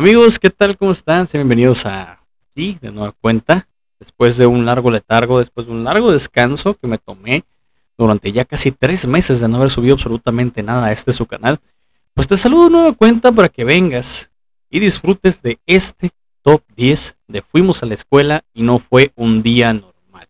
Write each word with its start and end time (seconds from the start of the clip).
Amigos, 0.00 0.38
¿qué 0.38 0.48
tal? 0.48 0.78
¿Cómo 0.78 0.92
están? 0.92 1.26
Sean 1.26 1.42
bienvenidos 1.42 1.84
a 1.84 2.24
aquí 2.52 2.78
de 2.80 2.90
nueva 2.90 3.12
cuenta. 3.20 3.68
Después 3.98 4.38
de 4.38 4.46
un 4.46 4.64
largo 4.64 4.90
letargo, 4.90 5.38
después 5.38 5.66
de 5.66 5.74
un 5.74 5.84
largo 5.84 6.10
descanso 6.10 6.72
que 6.72 6.86
me 6.86 6.96
tomé 6.96 7.44
durante 7.98 8.32
ya 8.32 8.46
casi 8.46 8.72
tres 8.72 9.06
meses 9.06 9.40
de 9.40 9.48
no 9.48 9.58
haber 9.58 9.68
subido 9.68 9.92
absolutamente 9.92 10.62
nada 10.62 10.86
a 10.86 10.92
este 10.92 11.12
su 11.12 11.26
canal, 11.26 11.60
pues 12.14 12.26
te 12.26 12.38
saludo 12.38 12.64
de 12.64 12.70
nueva 12.70 12.92
cuenta 12.94 13.30
para 13.30 13.50
que 13.50 13.62
vengas 13.62 14.30
y 14.70 14.80
disfrutes 14.80 15.42
de 15.42 15.58
este 15.66 16.12
top 16.40 16.62
10 16.76 17.18
de 17.28 17.42
Fuimos 17.42 17.82
a 17.82 17.86
la 17.86 17.92
escuela 17.92 18.42
y 18.54 18.62
no 18.62 18.78
fue 18.78 19.12
un 19.16 19.42
día 19.42 19.74
normal. 19.74 20.28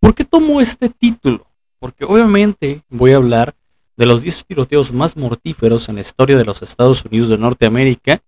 ¿Por 0.00 0.14
qué 0.14 0.26
tomo 0.26 0.60
este 0.60 0.90
título? 0.90 1.46
Porque 1.78 2.04
obviamente 2.04 2.82
voy 2.90 3.12
a 3.12 3.16
hablar 3.16 3.54
de 3.96 4.04
los 4.04 4.20
10 4.20 4.44
tiroteos 4.44 4.92
más 4.92 5.16
mortíferos 5.16 5.88
en 5.88 5.94
la 5.94 6.02
historia 6.02 6.36
de 6.36 6.44
los 6.44 6.60
Estados 6.60 7.02
Unidos 7.06 7.30
de 7.30 7.38
Norteamérica 7.38 8.20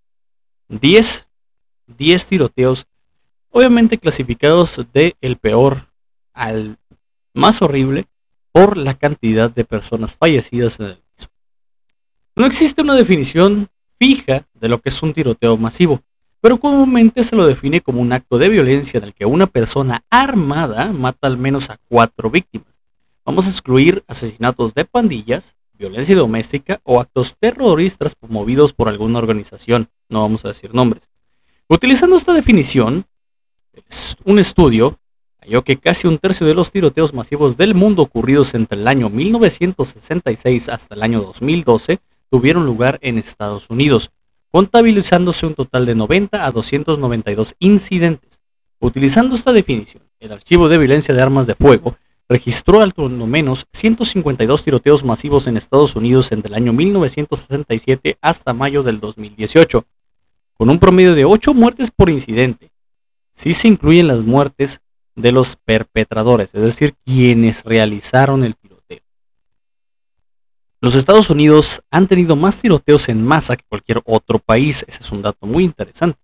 10, 0.71 1.27
10 1.99 2.27
tiroteos, 2.27 2.87
obviamente 3.51 3.99
clasificados 3.99 4.81
de 4.93 5.17
el 5.21 5.37
peor 5.37 5.89
al 6.33 6.79
más 7.35 7.61
horrible 7.61 8.07
por 8.53 8.77
la 8.77 8.95
cantidad 8.95 9.51
de 9.51 9.65
personas 9.65 10.15
fallecidas 10.15 10.79
en 10.79 10.87
el 10.87 10.99
mismo. 11.17 11.33
No 12.37 12.47
existe 12.47 12.83
una 12.83 12.95
definición 12.95 13.69
fija 13.99 14.47
de 14.55 14.69
lo 14.69 14.81
que 14.81 14.89
es 14.89 15.03
un 15.03 15.13
tiroteo 15.13 15.57
masivo, 15.57 16.03
pero 16.41 16.59
comúnmente 16.59 17.23
se 17.25 17.37
lo 17.37 17.47
define 17.47 17.81
como 17.81 18.01
un 18.01 18.13
acto 18.13 18.39
de 18.39 18.49
violencia 18.49 18.99
en 18.99 19.05
el 19.05 19.15
que 19.15 19.27
una 19.27 19.47
persona 19.47 20.05
armada 20.09 20.93
mata 20.93 21.27
al 21.27 21.37
menos 21.37 21.69
a 21.69 21.79
cuatro 21.89 22.31
víctimas. 22.31 22.69
Vamos 23.25 23.47
a 23.47 23.51
excluir 23.51 24.03
asesinatos 24.07 24.73
de 24.75 24.85
pandillas, 24.85 25.55
violencia 25.81 26.15
doméstica 26.15 26.79
o 26.85 27.01
actos 27.01 27.37
terroristas 27.41 28.15
promovidos 28.15 28.75
por 28.75 28.91
alguna 28.91 29.19
organización, 29.19 29.89
no 30.11 30.21
vamos 30.21 30.45
a 30.45 30.49
decir 30.49 30.75
nombres. 30.75 31.09
Utilizando 31.69 32.17
esta 32.17 32.35
definición, 32.35 33.07
un 34.25 34.39
estudio 34.39 34.99
halló 35.41 35.65
que 35.65 35.79
casi 35.79 36.07
un 36.07 36.19
tercio 36.19 36.47
de 36.47 36.53
los 36.53 36.71
tiroteos 36.71 37.15
masivos 37.15 37.57
del 37.57 37.75
mundo 37.75 38.03
ocurridos 38.03 38.53
entre 38.53 38.79
el 38.79 38.87
año 38.89 39.09
1966 39.09 40.69
hasta 40.69 40.95
el 40.95 41.03
año 41.03 41.23
2012 41.23 42.01
tuvieron 42.29 42.67
lugar 42.67 42.99
en 43.01 43.17
Estados 43.17 43.71
Unidos, 43.71 44.11
contabilizándose 44.51 45.47
un 45.47 45.55
total 45.55 45.87
de 45.87 45.95
90 45.95 46.45
a 46.45 46.51
292 46.51 47.55
incidentes. 47.59 48.39
Utilizando 48.81 49.35
esta 49.35 49.55
definición, 49.55 50.03
el 50.19 50.33
Archivo 50.33 50.69
de 50.69 50.77
Violencia 50.77 51.15
de 51.15 51.23
Armas 51.23 51.47
de 51.47 51.55
Fuego 51.55 51.97
registró 52.31 52.81
al 52.81 52.95
menos 53.27 53.67
152 53.73 54.63
tiroteos 54.63 55.05
masivos 55.05 55.49
en 55.49 55.57
Estados 55.57 55.97
Unidos 55.97 56.31
entre 56.31 56.49
el 56.49 56.55
año 56.55 56.73
1967 56.73 58.19
hasta 58.23 58.53
mayo 58.53 58.85
del 58.85 59.01
2018, 59.01 59.85
con 60.55 60.71
un 60.71 60.79
promedio 60.79 61.17
de 61.17 61.25
8 61.25 61.53
muertes 61.55 61.91
por 61.91 62.09
incidente. 62.09 62.71
Si 63.35 63.53
se 63.53 63.67
incluyen 63.67 64.07
las 64.07 64.23
muertes 64.23 64.81
de 65.17 65.33
los 65.33 65.57
perpetradores, 65.57 66.55
es 66.55 66.63
decir, 66.63 66.95
quienes 67.05 67.65
realizaron 67.65 68.45
el 68.45 68.55
tiroteo. 68.55 69.01
Los 70.81 70.95
Estados 70.95 71.31
Unidos 71.31 71.83
han 71.91 72.07
tenido 72.07 72.37
más 72.37 72.61
tiroteos 72.61 73.09
en 73.09 73.27
masa 73.27 73.57
que 73.57 73.65
cualquier 73.69 74.03
otro 74.05 74.39
país, 74.39 74.85
ese 74.87 75.03
es 75.03 75.11
un 75.11 75.21
dato 75.21 75.49
muy 75.49 75.65
interesante. 75.65 76.21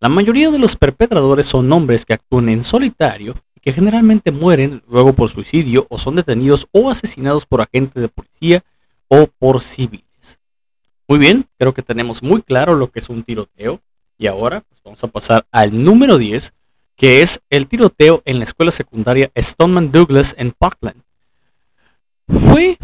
La 0.00 0.08
mayoría 0.08 0.50
de 0.50 0.58
los 0.58 0.76
perpetradores 0.76 1.44
son 1.44 1.70
hombres 1.70 2.06
que 2.06 2.14
actúan 2.14 2.48
en 2.48 2.64
solitario 2.64 3.34
que 3.62 3.72
generalmente 3.72 4.32
mueren 4.32 4.82
luego 4.88 5.14
por 5.14 5.30
suicidio 5.30 5.86
o 5.88 5.98
son 5.98 6.16
detenidos 6.16 6.66
o 6.72 6.90
asesinados 6.90 7.46
por 7.46 7.62
agentes 7.62 8.02
de 8.02 8.08
policía 8.08 8.64
o 9.06 9.28
por 9.38 9.60
civiles. 9.60 10.04
Muy 11.06 11.18
bien, 11.18 11.46
creo 11.58 11.72
que 11.72 11.82
tenemos 11.82 12.22
muy 12.22 12.42
claro 12.42 12.74
lo 12.74 12.90
que 12.90 12.98
es 12.98 13.08
un 13.08 13.22
tiroteo 13.22 13.80
y 14.18 14.26
ahora 14.26 14.62
pues, 14.68 14.82
vamos 14.84 15.02
a 15.04 15.06
pasar 15.06 15.46
al 15.52 15.80
número 15.80 16.18
10, 16.18 16.52
que 16.96 17.22
es 17.22 17.40
el 17.50 17.68
tiroteo 17.68 18.22
en 18.24 18.38
la 18.38 18.44
escuela 18.44 18.72
secundaria 18.72 19.30
Stoneman 19.38 19.92
Douglas 19.92 20.34
en 20.38 20.50
Parkland. 20.50 21.00
Fue 22.26 22.78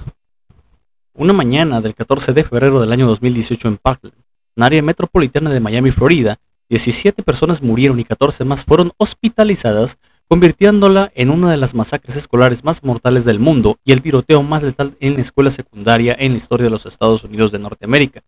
una 1.12 1.32
mañana 1.32 1.80
del 1.80 1.94
14 1.94 2.32
de 2.32 2.44
febrero 2.44 2.80
del 2.80 2.92
año 2.92 3.06
2018 3.08 3.66
en 3.66 3.76
Parkland, 3.78 4.14
un 4.56 4.62
área 4.62 4.82
metropolitana 4.82 5.50
de 5.50 5.60
Miami, 5.60 5.90
Florida. 5.90 6.38
17 6.68 7.22
personas 7.22 7.62
murieron 7.62 7.98
y 7.98 8.04
14 8.04 8.44
más 8.44 8.62
fueron 8.62 8.92
hospitalizadas 8.98 9.96
convirtiéndola 10.28 11.10
en 11.14 11.30
una 11.30 11.50
de 11.50 11.56
las 11.56 11.74
masacres 11.74 12.14
escolares 12.14 12.62
más 12.62 12.84
mortales 12.84 13.24
del 13.24 13.40
mundo 13.40 13.78
y 13.82 13.92
el 13.92 14.02
tiroteo 14.02 14.42
más 14.42 14.62
letal 14.62 14.94
en 15.00 15.14
la 15.14 15.22
escuela 15.22 15.50
secundaria 15.50 16.14
en 16.18 16.32
la 16.32 16.36
historia 16.36 16.64
de 16.64 16.70
los 16.70 16.84
Estados 16.84 17.24
Unidos 17.24 17.50
de 17.50 17.58
Norteamérica. 17.58 18.22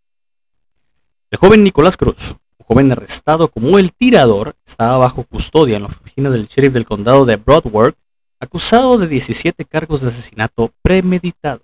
El 1.31 1.39
joven 1.39 1.63
Nicolás 1.63 1.99
Cruz, 1.99 2.37
un 2.59 2.67
joven 2.67 2.91
arrestado 2.91 3.49
como 3.49 3.79
el 3.79 3.93
tirador, 3.93 4.57
estaba 4.67 4.97
bajo 4.97 5.25
custodia 5.25 5.77
en 5.77 5.83
la 5.83 5.89
oficina 5.89 6.31
del 6.31 6.47
sheriff 6.47 6.73
del 6.73 6.87
condado 6.87 7.27
de 7.27 7.37
Broadway, 7.37 7.93
acusado 8.41 8.97
de 8.97 9.07
17 9.07 9.67
cargos 9.67 10.01
de 10.01 10.09
asesinato 10.09 10.73
premeditado. 10.81 11.61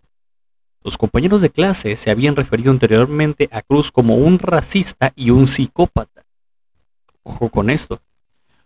Sus 0.82 0.98
compañeros 0.98 1.40
de 1.40 1.50
clase 1.50 1.96
se 1.96 2.10
habían 2.10 2.36
referido 2.36 2.70
anteriormente 2.70 3.48
a 3.50 3.62
Cruz 3.62 3.90
como 3.90 4.16
un 4.16 4.38
racista 4.38 5.12
y 5.16 5.30
un 5.30 5.46
psicópata. 5.46 6.24
Ojo 7.24 7.48
con 7.48 7.70
esto, 7.70 8.00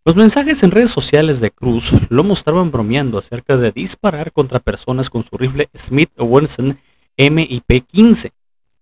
los 0.05 0.17
mensajes 0.17 0.63
en 0.63 0.71
redes 0.71 0.91
sociales 0.91 1.41
de 1.41 1.51
Cruz 1.51 1.93
lo 2.09 2.25
mostraban 2.25 2.71
bromeando 2.71 3.19
acerca 3.19 3.59
de 3.59 3.71
disparar 3.71 4.33
contra 4.33 4.59
personas 4.59 5.11
con 5.11 5.23
su 5.23 5.37
rifle 5.37 5.69
Smith 5.77 6.11
Wesson 6.17 6.79
MIP-15, 7.19 8.31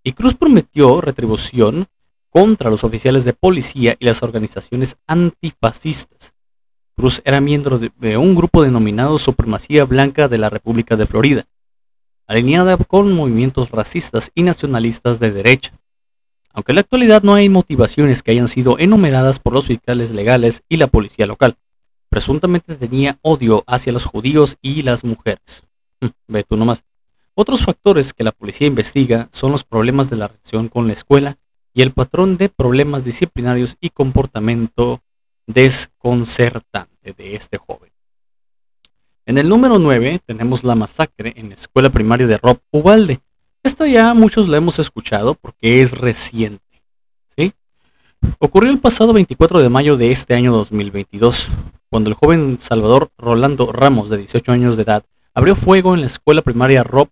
y 0.04 0.12
Cruz 0.12 0.34
prometió 0.34 1.00
retribución 1.00 1.88
contra 2.30 2.70
los 2.70 2.84
oficiales 2.84 3.24
de 3.24 3.32
policía 3.32 3.96
y 3.98 4.04
las 4.04 4.22
organizaciones 4.22 4.96
antifascistas. 5.08 6.34
Cruz 6.94 7.20
era 7.24 7.40
miembro 7.40 7.78
de, 7.78 8.16
un 8.16 8.34
grupo 8.36 8.62
denominado 8.62 9.18
Supremacía 9.18 9.84
Blanca 9.84 10.28
de 10.28 10.38
la 10.38 10.50
República 10.50 10.96
de 10.96 11.06
Florida, 11.06 11.46
alineada 12.28 12.76
con 12.76 13.12
movimientos 13.12 13.70
racistas 13.70 14.30
y 14.34 14.44
nacionalistas 14.44 15.18
de 15.18 15.32
derecha 15.32 15.72
aunque 16.58 16.72
en 16.72 16.74
la 16.74 16.80
actualidad 16.80 17.22
no 17.22 17.34
hay 17.34 17.48
motivaciones 17.48 18.24
que 18.24 18.32
hayan 18.32 18.48
sido 18.48 18.80
enumeradas 18.80 19.38
por 19.38 19.52
los 19.52 19.66
fiscales 19.66 20.10
legales 20.10 20.64
y 20.68 20.76
la 20.76 20.88
policía 20.88 21.24
local. 21.24 21.56
Presuntamente 22.08 22.74
tenía 22.74 23.16
odio 23.22 23.62
hacia 23.68 23.92
los 23.92 24.06
judíos 24.06 24.56
y 24.60 24.82
las 24.82 25.04
mujeres. 25.04 25.62
Hm, 26.00 26.08
ve 26.26 26.42
tú 26.42 26.56
nomás. 26.56 26.82
Otros 27.34 27.62
factores 27.62 28.12
que 28.12 28.24
la 28.24 28.32
policía 28.32 28.66
investiga 28.66 29.28
son 29.30 29.52
los 29.52 29.62
problemas 29.62 30.10
de 30.10 30.16
la 30.16 30.26
relación 30.26 30.66
con 30.66 30.88
la 30.88 30.94
escuela 30.94 31.38
y 31.72 31.82
el 31.82 31.92
patrón 31.92 32.36
de 32.36 32.48
problemas 32.48 33.04
disciplinarios 33.04 33.76
y 33.80 33.90
comportamiento 33.90 35.00
desconcertante 35.46 37.12
de 37.12 37.36
este 37.36 37.58
joven. 37.58 37.92
En 39.26 39.38
el 39.38 39.48
número 39.48 39.78
9 39.78 40.22
tenemos 40.26 40.64
la 40.64 40.74
masacre 40.74 41.34
en 41.36 41.50
la 41.50 41.54
escuela 41.54 41.90
primaria 41.90 42.26
de 42.26 42.38
Rob 42.38 42.58
Ubalde, 42.72 43.20
esta 43.68 43.86
ya 43.86 44.14
muchos 44.14 44.48
la 44.48 44.56
hemos 44.56 44.78
escuchado 44.78 45.34
porque 45.34 45.82
es 45.82 45.90
reciente. 45.90 46.82
¿sí? 47.36 47.52
Ocurrió 48.38 48.70
el 48.70 48.78
pasado 48.78 49.12
24 49.12 49.60
de 49.60 49.68
mayo 49.68 49.98
de 49.98 50.10
este 50.10 50.32
año 50.32 50.52
2022, 50.52 51.50
cuando 51.90 52.08
el 52.08 52.14
joven 52.14 52.58
Salvador 52.58 53.10
Rolando 53.18 53.70
Ramos, 53.70 54.08
de 54.08 54.16
18 54.16 54.52
años 54.52 54.76
de 54.76 54.84
edad, 54.84 55.04
abrió 55.34 55.54
fuego 55.54 55.92
en 55.92 56.00
la 56.00 56.06
escuela 56.06 56.40
primaria 56.40 56.82
Rob 56.82 57.10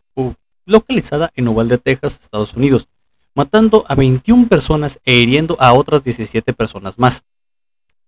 localizada 0.65 1.31
en 1.37 1.47
Uvalde, 1.47 1.77
Texas, 1.77 2.19
Estados 2.22 2.55
Unidos, 2.55 2.88
matando 3.34 3.84
a 3.87 3.94
21 3.94 4.49
personas 4.49 4.99
e 5.05 5.17
hiriendo 5.17 5.59
a 5.61 5.75
otras 5.75 6.05
17 6.05 6.55
personas 6.55 6.99
más. 6.99 7.23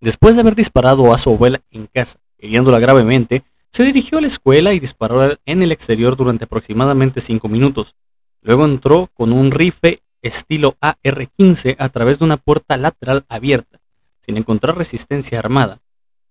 Después 0.00 0.36
de 0.36 0.41
haber 0.41 0.54
disparado 0.54 1.12
a 1.12 1.19
su 1.19 1.34
abuela 1.34 1.60
en 1.70 1.86
casa, 1.86 2.19
hiriéndola 2.38 2.78
gravemente, 2.78 3.42
se 3.70 3.84
dirigió 3.84 4.16
a 4.16 4.22
la 4.22 4.26
escuela 4.26 4.72
y 4.72 4.80
disparó 4.80 5.36
en 5.44 5.62
el 5.62 5.70
exterior 5.70 6.16
durante 6.16 6.44
aproximadamente 6.44 7.20
5 7.20 7.47
minutos. 7.47 7.94
Luego 8.43 8.65
entró 8.65 9.10
con 9.15 9.32
un 9.32 9.50
rifle 9.50 10.03
estilo 10.22 10.76
AR-15 10.81 11.76
a 11.78 11.88
través 11.88 12.19
de 12.19 12.25
una 12.25 12.37
puerta 12.37 12.76
lateral 12.76 13.25
abierta, 13.28 13.80
sin 14.21 14.36
encontrar 14.36 14.77
resistencia 14.77 15.39
armada. 15.39 15.80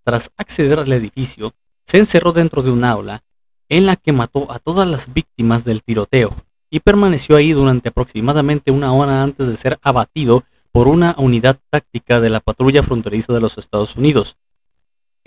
Tras 0.04 0.32
acceder 0.38 0.80
al 0.80 0.94
edificio, 0.94 1.54
se 1.86 1.98
encerró 1.98 2.34
dentro 2.34 2.64
de 2.64 2.72
un 2.72 2.84
aula 2.84 3.24
en 3.70 3.86
la 3.86 3.96
que 3.96 4.14
mató 4.14 4.52
a 4.52 4.60
todas 4.60 4.88
las 4.88 5.14
víctimas 5.14 5.66
del 5.66 5.84
tiroteo 5.84 6.36
y 6.70 6.80
permaneció 6.82 7.36
ahí 7.36 7.52
durante 7.52 7.90
aproximadamente 7.90 8.72
una 8.72 8.94
hora 8.94 9.24
antes 9.24 9.48
de 9.48 9.58
ser 9.58 9.80
abatido 9.82 10.44
por 10.72 10.88
una 10.88 11.16
unidad 11.18 11.60
táctica 11.70 12.20
de 12.20 12.30
la 12.30 12.40
patrulla 12.40 12.84
fronteriza 12.84 13.34
de 13.34 13.42
los 13.42 13.58
Estados 13.58 13.96
Unidos. 13.96 14.38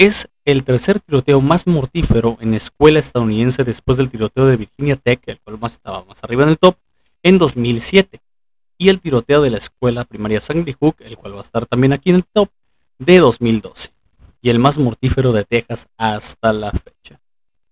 Es 0.00 0.30
el 0.46 0.64
tercer 0.64 0.98
tiroteo 1.00 1.42
más 1.42 1.66
mortífero 1.66 2.38
en 2.40 2.54
escuela 2.54 2.98
estadounidense 2.98 3.64
después 3.64 3.98
del 3.98 4.08
tiroteo 4.08 4.46
de 4.46 4.56
Virginia 4.56 4.96
Tech, 4.96 5.20
el 5.26 5.38
cual 5.40 5.58
más 5.58 5.74
estaba 5.74 6.02
más 6.06 6.24
arriba 6.24 6.44
en 6.44 6.48
el 6.48 6.58
top, 6.58 6.74
en 7.22 7.36
2007. 7.36 8.18
Y 8.78 8.88
el 8.88 8.98
tiroteo 8.98 9.42
de 9.42 9.50
la 9.50 9.58
escuela 9.58 10.06
primaria 10.06 10.40
Sandy 10.40 10.72
Hook, 10.72 10.96
el 11.00 11.18
cual 11.18 11.34
va 11.34 11.40
a 11.40 11.42
estar 11.42 11.66
también 11.66 11.92
aquí 11.92 12.08
en 12.08 12.16
el 12.16 12.24
top, 12.24 12.48
de 12.98 13.18
2012. 13.18 13.90
Y 14.40 14.48
el 14.48 14.58
más 14.58 14.78
mortífero 14.78 15.32
de 15.32 15.44
Texas 15.44 15.86
hasta 15.98 16.54
la 16.54 16.70
fecha. 16.70 17.20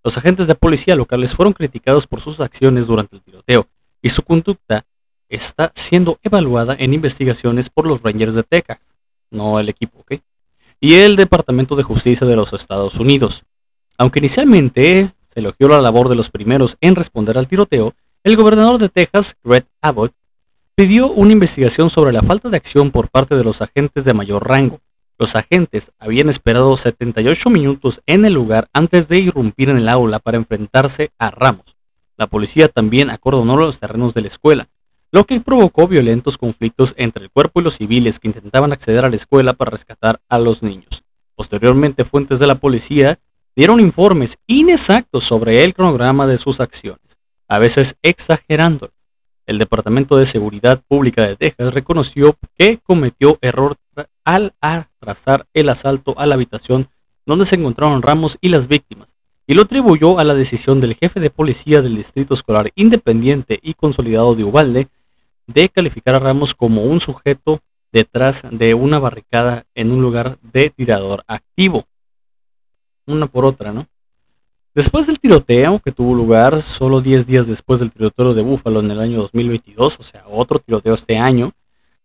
Los 0.05 0.19
agentes 0.19 0.47
de 0.49 0.55
policía 0.55 0.97
locales 0.97 1.35
fueron 1.35 1.55
criticados 1.55 2.07
por 2.07 2.21
sus 2.21 2.41
acciones 2.41 2.87
durante 2.87 3.17
el 3.17 3.23
tiroteo 3.23 3.69
y 4.03 4.11
su 4.11 4.23
conducta 4.23 4.85
está 5.31 5.73
siendo 5.75 6.19
evaluada 6.23 6.77
en 6.79 6.93
investigaciones 6.93 7.71
por 7.71 7.87
los 7.87 8.03
Rangers 8.03 8.35
de 8.35 8.43
Texas. 8.43 8.81
no 9.31 9.59
el 9.59 9.71
equipo, 9.71 10.01
¿ok? 10.01 10.21
Y 10.81 10.95
el 10.95 11.17
Departamento 11.17 11.75
de 11.75 11.83
Justicia 11.83 12.27
de 12.27 12.37
los 12.37 12.53
Estados 12.53 12.97
Unidos. 13.01 13.45
Aunque 13.97 14.21
inicialmente 14.21 15.13
se 15.33 15.41
elogió 15.41 15.67
la 15.69 15.81
labor 15.81 16.09
de 16.09 16.15
los 16.15 16.31
primeros 16.31 16.77
en 16.81 16.95
responder 16.95 17.37
al 17.37 17.49
tiroteo, 17.49 17.95
el 18.23 18.37
gobernador 18.37 18.79
de 18.79 18.89
Texas, 18.89 19.37
Greg 19.43 19.67
Abbott, 19.83 20.13
pidió 20.77 21.09
una 21.09 21.33
investigación 21.33 21.91
sobre 21.91 22.13
la 22.13 22.23
falta 22.23 22.49
de 22.49 22.57
acción 22.57 22.93
por 22.93 23.09
parte 23.09 23.35
de 23.35 23.43
los 23.43 23.61
agentes 23.61 24.05
de 24.05 24.15
mayor 24.15 24.47
rango. 24.47 24.81
Los 25.19 25.35
agentes 25.35 25.91
habían 25.99 26.29
esperado 26.29 26.77
78 26.77 27.51
minutos 27.51 28.01
en 28.07 28.25
el 28.25 28.35
lugar 28.35 28.69
antes 28.73 29.09
de 29.09 29.19
irrumpir 29.19 29.71
en 29.71 29.79
el 29.79 29.89
aula 29.89 30.21
para 30.21 30.37
enfrentarse 30.37 31.11
a 31.19 31.33
Ramos. 31.33 31.77
La 32.17 32.29
policía 32.29 32.69
también 32.69 33.11
acordonó 33.11 33.57
los 33.57 33.81
terrenos 33.81 34.15
de 34.15 34.21
la 34.21 34.29
escuela, 34.29 34.69
lo 35.11 35.25
que 35.25 35.41
provocó 35.41 35.89
violentos 35.89 36.39
conflictos 36.39 36.95
entre 36.97 37.25
el 37.25 37.31
cuerpo 37.31 37.61
y 37.61 37.65
los 37.65 37.77
civiles 37.77 38.19
que 38.19 38.29
intentaban 38.29 38.73
acceder 38.73 39.05
a 39.05 39.11
la 39.11 39.17
escuela 39.17 39.55
para 39.55 39.71
rescatar 39.71 40.21
a 40.29 40.39
los 40.39 40.63
niños. 40.63 41.05
Posteriormente, 41.35 42.05
fuentes 42.05 42.39
de 42.39 42.47
la 42.47 42.57
policía 42.57 43.19
dieron 43.57 43.81
informes 43.81 44.39
inexactos 44.47 45.25
sobre 45.25 45.65
el 45.65 45.75
cronograma 45.75 46.27
de 46.27 46.39
sus 46.39 46.61
acciones, 46.61 47.17
a 47.49 47.59
veces 47.59 47.97
exagerando 48.03 48.91
el 49.49 49.57
Departamento 49.57 50.19
de 50.19 50.27
Seguridad 50.27 50.83
Pública 50.87 51.27
de 51.27 51.35
Texas 51.35 51.73
reconoció 51.73 52.37
que 52.59 52.81
cometió 52.83 53.39
error 53.41 53.77
al 54.23 54.53
atrasar 54.61 55.47
el 55.55 55.71
asalto 55.71 56.15
a 56.19 56.27
la 56.27 56.35
habitación 56.35 56.91
donde 57.25 57.47
se 57.47 57.57
encontraron 57.57 58.03
Ramos 58.03 58.37
y 58.43 58.51
las 58.51 58.69
víctimas, 58.69 59.09
y 59.47 59.55
lo 59.55 59.63
atribuyó 59.63 60.19
a 60.19 60.25
la 60.25 60.35
decisión 60.35 60.81
del 60.81 60.97
jefe 60.97 61.19
de 61.19 61.31
policía 61.31 61.81
del 61.81 61.97
Distrito 61.97 62.35
Escolar 62.35 62.71
Independiente 62.75 63.59
y 63.63 63.73
Consolidado 63.73 64.35
de 64.35 64.45
Ubalde 64.45 64.89
de 65.49 65.69
calificar 65.69 66.15
a 66.15 66.21
Ramos 66.21 66.55
como 66.55 66.85
un 66.85 67.01
sujeto 67.01 67.61
detrás 67.91 68.43
de 68.51 68.75
una 68.75 69.01
barricada 69.01 69.65
en 69.75 69.91
un 69.91 70.01
lugar 70.01 70.39
de 70.43 70.71
tirador 70.71 71.25
activo. 71.27 71.87
Una 73.07 73.27
por 73.27 73.45
otra, 73.45 73.73
¿no? 73.73 73.87
Después 74.75 75.07
del 75.07 75.19
tiroteo 75.19 75.81
que 75.81 75.91
tuvo 75.91 76.15
lugar 76.15 76.63
solo 76.63 77.01
10 77.01 77.27
días 77.27 77.47
después 77.49 77.81
del 77.81 77.91
tiroteo 77.91 78.35
de 78.35 78.43
Búfalo 78.43 78.81
en 78.81 78.91
el 78.91 79.01
año 79.01 79.19
2022, 79.19 79.99
o 79.99 80.03
sea, 80.03 80.25
otro 80.29 80.61
tiroteo 80.61 80.95
este 80.95 81.19
año, 81.19 81.53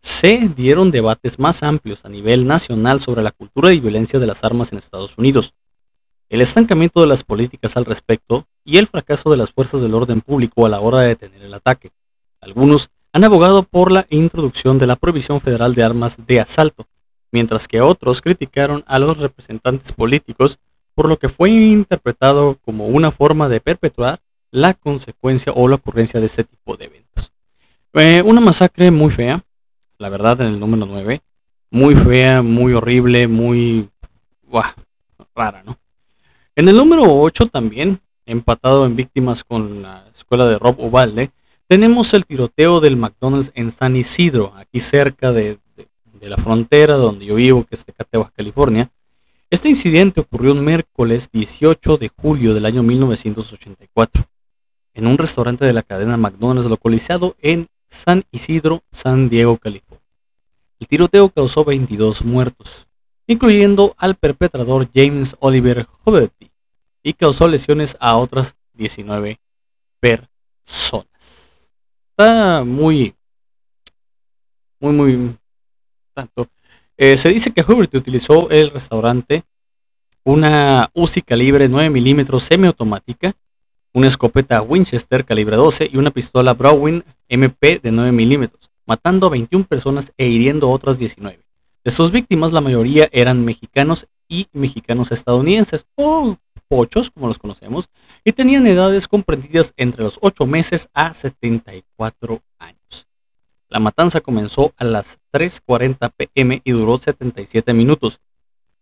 se 0.02 0.50
dieron 0.56 0.90
debates 0.90 1.38
más 1.38 1.62
amplios 1.62 2.04
a 2.04 2.10
nivel 2.10 2.48
nacional 2.48 3.00
sobre 3.00 3.22
la 3.22 3.32
cultura 3.32 3.74
y 3.74 3.80
violencia 3.80 4.20
de 4.20 4.28
las 4.28 4.44
armas 4.44 4.72
en 4.72 4.80
Estados 4.80 5.18
Unidos, 5.18 5.54
el 6.30 6.42
estancamiento 6.42 7.02
de 7.02 7.08
las 7.08 7.24
políticas 7.24 7.78
al 7.78 7.86
respecto 7.86 8.48
y 8.66 8.78
el 8.78 8.88
fracaso 8.88 9.30
de 9.30 9.38
las 9.38 9.52
fuerzas 9.52 9.82
del 9.82 9.94
orden 9.94 10.22
público 10.22 10.66
a 10.66 10.70
la 10.70 10.80
hora 10.80 11.00
de 11.00 11.10
detener 11.10 11.44
el 11.44 11.54
ataque. 11.54 11.92
Algunos 12.42 12.90
han 13.14 13.24
abogado 13.24 13.64
por 13.64 13.92
la 13.92 14.08
introducción 14.10 14.80
de 14.80 14.88
la 14.88 14.96
prohibición 14.96 15.40
federal 15.40 15.76
de 15.76 15.84
armas 15.84 16.18
de 16.26 16.40
asalto, 16.40 16.88
mientras 17.32 17.68
que 17.68 17.80
otros 17.80 18.22
criticaron 18.22 18.84
a 18.88 18.98
los 18.98 19.20
representantes 19.20 19.92
políticos 19.92 20.60
por 20.96 21.08
lo 21.08 21.18
que 21.18 21.30
fue 21.30 21.52
interpretado 21.52 22.58
como 22.66 22.88
una 22.88 23.12
forma 23.12 23.50
de 23.50 23.62
perpetuar 23.62 24.20
la 24.52 24.74
consecuencia 24.74 25.54
o 25.54 25.68
la 25.68 25.76
ocurrencia 25.76 26.20
de 26.20 26.26
este 26.26 26.44
tipo 26.44 26.76
de 26.76 26.86
eventos. 26.86 27.32
Eh, 27.94 28.22
una 28.24 28.42
masacre 28.42 28.90
muy 28.92 29.12
fea, 29.12 29.44
la 30.00 30.10
verdad, 30.10 30.42
en 30.42 30.48
el 30.48 30.60
número 30.60 30.86
9. 30.86 31.22
Muy 31.70 31.96
fea, 31.96 32.42
muy 32.42 32.74
horrible, 32.74 33.28
muy 33.28 33.90
rara, 35.36 35.64
¿no? 35.64 35.78
En 36.56 36.68
el 36.70 36.78
número 36.78 37.04
8 37.06 37.48
también, 37.48 38.00
empatado 38.26 38.86
en 38.86 38.96
víctimas 38.96 39.44
con 39.44 39.82
la 39.82 40.06
escuela 40.16 40.46
de 40.48 40.60
Rob 40.60 40.80
Ubalde, 40.80 41.32
tenemos 41.74 42.14
el 42.14 42.28
tiroteo 42.28 42.80
del 42.80 42.98
McDonald's 42.98 43.52
en 43.56 43.72
San 43.72 43.96
Isidro, 43.96 44.54
aquí 44.56 44.80
cerca 44.80 45.32
de, 45.32 45.58
la 46.22 46.38
frontera 46.38 46.98
donde 46.98 47.26
yo 47.26 47.34
vivo, 47.34 47.64
que 47.64 47.74
es 47.74 47.84
Tecate, 47.84 48.24
California, 48.38 48.92
este 49.50 49.70
incidente 49.70 50.22
ocurrió 50.22 50.52
el 50.52 50.62
miércoles 50.62 51.30
18 51.34 51.98
de 51.98 52.12
julio 52.16 52.54
del 52.54 52.68
año 52.68 52.84
1984 52.84 54.24
en 54.94 55.08
un 55.08 55.18
restaurante 55.18 55.66
de 55.66 55.74
la 55.74 55.82
cadena 55.82 56.16
McDonald's 56.16 56.70
localizado 56.70 57.36
en 57.42 57.68
San 57.90 58.24
Isidro, 58.30 58.84
San 58.92 59.28
Diego, 59.28 59.58
California. 59.58 60.06
El 60.80 60.86
tiroteo 60.86 61.30
causó 61.30 61.66
22 61.66 62.24
muertos, 62.24 62.86
incluyendo 63.26 63.96
al 63.98 64.14
perpetrador 64.14 64.90
James 64.94 65.36
Oliver 65.40 65.88
Hoverty, 66.04 66.52
y 67.02 67.14
causó 67.14 67.48
lesiones 67.48 67.98
a 68.00 68.16
otras 68.18 68.54
19 68.74 69.40
personas. 70.00 71.13
Muy, 72.66 73.16
muy, 74.80 74.94
muy, 74.94 75.38
tanto 76.14 76.48
eh, 76.96 77.18
se 77.18 77.30
dice 77.30 77.52
que 77.52 77.62
Hubert 77.62 77.94
utilizó 77.96 78.50
el 78.50 78.70
restaurante 78.70 79.44
una 80.24 80.90
Uzi 80.94 81.22
calibre 81.22 81.68
9 81.68 81.90
milímetros 81.90 82.44
semiautomática, 82.44 83.34
una 83.94 84.08
escopeta 84.08 84.62
Winchester 84.62 85.26
calibre 85.26 85.58
12 85.58 85.90
y 85.92 85.98
una 85.98 86.12
pistola 86.12 86.54
Browning 86.54 87.04
MP 87.28 87.80
de 87.84 87.92
9 87.92 88.12
milímetros, 88.14 88.72
matando 88.86 89.28
a 89.28 89.32
21 89.32 89.66
personas 89.66 90.14
e 90.18 90.28
hiriendo 90.28 90.68
a 90.68 90.72
otras 90.72 90.98
19. 90.98 91.40
De 91.84 91.92
sus 91.92 92.12
víctimas, 92.12 92.54
la 92.54 92.62
mayoría 92.62 93.10
eran 93.12 93.44
mexicanos 93.44 94.08
y 94.30 94.48
mexicanos 94.54 95.12
estadounidenses, 95.12 95.86
o 95.96 96.38
pochos, 96.70 97.12
como 97.12 97.28
los 97.28 97.38
conocemos, 97.38 97.90
y 98.24 98.32
tenían 98.32 98.68
edades 98.68 99.08
comprendidas 99.08 99.74
entre 99.78 100.04
los 100.04 100.18
8 100.22 100.46
meses 100.46 100.90
a 100.94 101.14
74 101.14 102.42
años. 102.58 103.08
La 103.70 103.80
matanza 103.80 104.22
comenzó 104.22 104.74
a 104.78 104.84
las 104.84 105.20
3.40 105.32 106.12
pm 106.16 106.62
y 106.64 106.72
duró 106.72 106.98
77 106.98 107.74
minutos. 107.74 108.20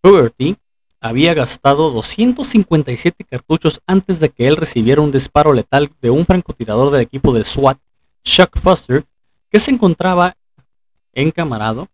Huberty 0.04 0.58
había 1.00 1.34
gastado 1.34 1.92
257 1.92 3.24
cartuchos 3.24 3.82
antes 3.88 4.20
de 4.20 4.30
que 4.30 4.48
él 4.48 4.58
recibiera 4.58 5.02
un 5.02 5.12
disparo 5.12 5.54
letal 5.54 5.90
de 6.02 6.10
un 6.10 6.26
francotirador 6.26 6.92
del 6.92 7.02
equipo 7.02 7.34
de 7.34 7.44
SWAT, 7.44 7.80
Chuck 8.24 8.60
Foster, 8.60 9.06
que 9.50 9.60
se 9.60 9.72
encontraba 9.72 10.36
encamarado, 11.14 11.88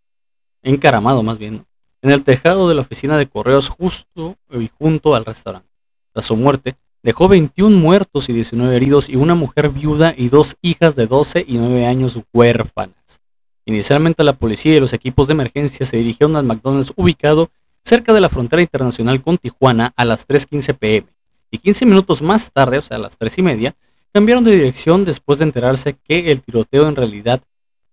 encaramado 0.61 1.23
más 1.23 1.37
bien, 1.37 1.65
en 2.01 2.11
el 2.11 2.23
tejado 2.23 2.67
de 2.67 2.75
la 2.75 2.81
oficina 2.81 3.17
de 3.17 3.29
correos 3.29 3.69
justo 3.69 4.37
y 4.51 4.69
junto 4.77 5.15
al 5.15 5.23
restaurante. 5.23 5.69
Tras 6.11 6.25
su 6.25 6.35
muerte, 6.35 6.75
Dejó 7.07 7.29
21 7.29 7.77
muertos 7.77 8.27
y 8.27 8.33
19 8.33 8.75
heridos 8.75 9.07
y 9.07 9.15
una 9.15 9.33
mujer 9.33 9.69
viuda 9.69 10.13
y 10.17 10.27
dos 10.27 10.57
hijas 10.61 10.93
de 10.97 11.07
12 11.07 11.45
y 11.47 11.57
9 11.57 11.87
años 11.87 12.19
huérfanas. 12.33 13.21
Inicialmente 13.63 14.25
la 14.25 14.33
policía 14.33 14.75
y 14.75 14.81
los 14.81 14.91
equipos 14.91 15.27
de 15.27 15.31
emergencia 15.31 15.85
se 15.85 15.95
dirigieron 15.95 16.35
al 16.35 16.43
McDonald's 16.43 16.91
ubicado 16.97 17.49
cerca 17.81 18.11
de 18.11 18.19
la 18.19 18.27
frontera 18.27 18.61
internacional 18.61 19.21
con 19.21 19.37
Tijuana 19.37 19.93
a 19.95 20.03
las 20.03 20.27
3.15 20.27 20.77
pm. 20.77 21.07
Y 21.49 21.59
15 21.59 21.85
minutos 21.85 22.21
más 22.21 22.51
tarde, 22.51 22.79
o 22.79 22.81
sea 22.81 22.97
a 22.97 22.99
las 22.99 23.17
3 23.17 23.37
y 23.37 23.41
media, 23.41 23.75
cambiaron 24.11 24.43
de 24.43 24.51
dirección 24.51 25.05
después 25.05 25.39
de 25.39 25.45
enterarse 25.45 25.95
que 26.03 26.29
el 26.29 26.41
tiroteo 26.41 26.89
en 26.89 26.97
realidad 26.97 27.41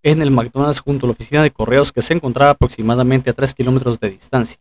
en 0.02 0.22
el 0.22 0.32
McDonald's 0.32 0.80
junto 0.80 1.06
a 1.06 1.10
la 1.10 1.12
oficina 1.12 1.40
de 1.44 1.52
correos 1.52 1.92
que 1.92 2.02
se 2.02 2.14
encontraba 2.14 2.50
aproximadamente 2.50 3.30
a 3.30 3.32
3 3.32 3.54
kilómetros 3.54 4.00
de 4.00 4.10
distancia 4.10 4.58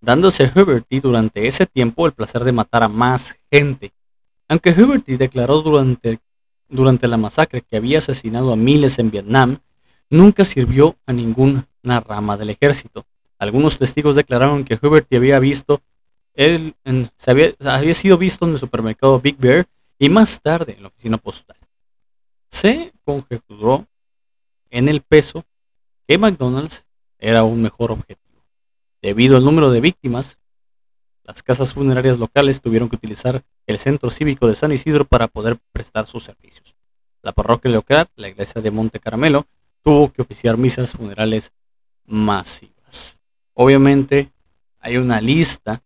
dándose 0.00 0.44
a 0.44 0.52
Huberty 0.54 1.00
durante 1.00 1.46
ese 1.46 1.66
tiempo 1.66 2.06
el 2.06 2.12
placer 2.12 2.44
de 2.44 2.52
matar 2.52 2.82
a 2.82 2.88
más 2.88 3.36
gente. 3.50 3.92
Aunque 4.48 4.70
Huberty 4.70 5.16
declaró 5.16 5.62
durante, 5.62 6.20
durante 6.68 7.06
la 7.08 7.16
masacre 7.16 7.62
que 7.62 7.76
había 7.76 7.98
asesinado 7.98 8.52
a 8.52 8.56
miles 8.56 8.98
en 8.98 9.10
Vietnam, 9.10 9.58
nunca 10.08 10.44
sirvió 10.44 10.96
a 11.06 11.12
ninguna 11.12 11.66
rama 11.82 12.36
del 12.36 12.50
ejército. 12.50 13.06
Algunos 13.38 13.78
testigos 13.78 14.16
declararon 14.16 14.64
que 14.64 14.78
Huberty 14.80 15.16
había 15.16 15.38
visto 15.38 15.80
él 16.34 16.74
había, 17.26 17.54
había 17.60 17.94
sido 17.94 18.16
visto 18.16 18.46
en 18.46 18.52
el 18.52 18.58
supermercado 18.58 19.20
Big 19.20 19.36
Bear 19.36 19.66
y 19.98 20.08
más 20.08 20.40
tarde 20.40 20.74
en 20.76 20.82
la 20.82 20.88
oficina 20.88 21.18
postal. 21.18 21.56
Se 22.50 22.92
conjeturó 23.04 23.86
en 24.70 24.88
el 24.88 25.02
peso 25.02 25.44
que 26.06 26.18
McDonald's 26.18 26.86
era 27.18 27.44
un 27.44 27.60
mejor 27.62 27.92
objetivo. 27.92 28.29
Debido 29.02 29.36
al 29.36 29.44
número 29.44 29.70
de 29.70 29.80
víctimas, 29.80 30.38
las 31.24 31.42
casas 31.42 31.74
funerarias 31.74 32.18
locales 32.18 32.60
tuvieron 32.60 32.88
que 32.88 32.96
utilizar 32.96 33.44
el 33.66 33.78
centro 33.78 34.10
cívico 34.10 34.46
de 34.46 34.54
San 34.54 34.72
Isidro 34.72 35.04
para 35.04 35.28
poder 35.28 35.58
prestar 35.72 36.06
sus 36.06 36.24
servicios. 36.24 36.74
La 37.22 37.32
parroquia 37.32 37.70
local, 37.70 38.08
la 38.16 38.28
iglesia 38.28 38.60
de 38.60 38.70
Monte 38.70 39.00
Caramelo, 39.00 39.46
tuvo 39.82 40.12
que 40.12 40.22
oficiar 40.22 40.56
misas 40.56 40.90
funerales 40.90 41.52
masivas. 42.04 43.16
Obviamente 43.54 44.30
hay 44.80 44.96
una 44.96 45.20
lista 45.20 45.82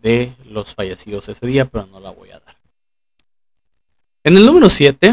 de 0.00 0.32
los 0.46 0.74
fallecidos 0.74 1.28
ese 1.28 1.46
día, 1.46 1.66
pero 1.66 1.86
no 1.86 2.00
la 2.00 2.10
voy 2.10 2.30
a 2.30 2.40
dar. 2.40 2.56
En 4.24 4.36
el 4.36 4.46
número 4.46 4.68
7, 4.68 5.08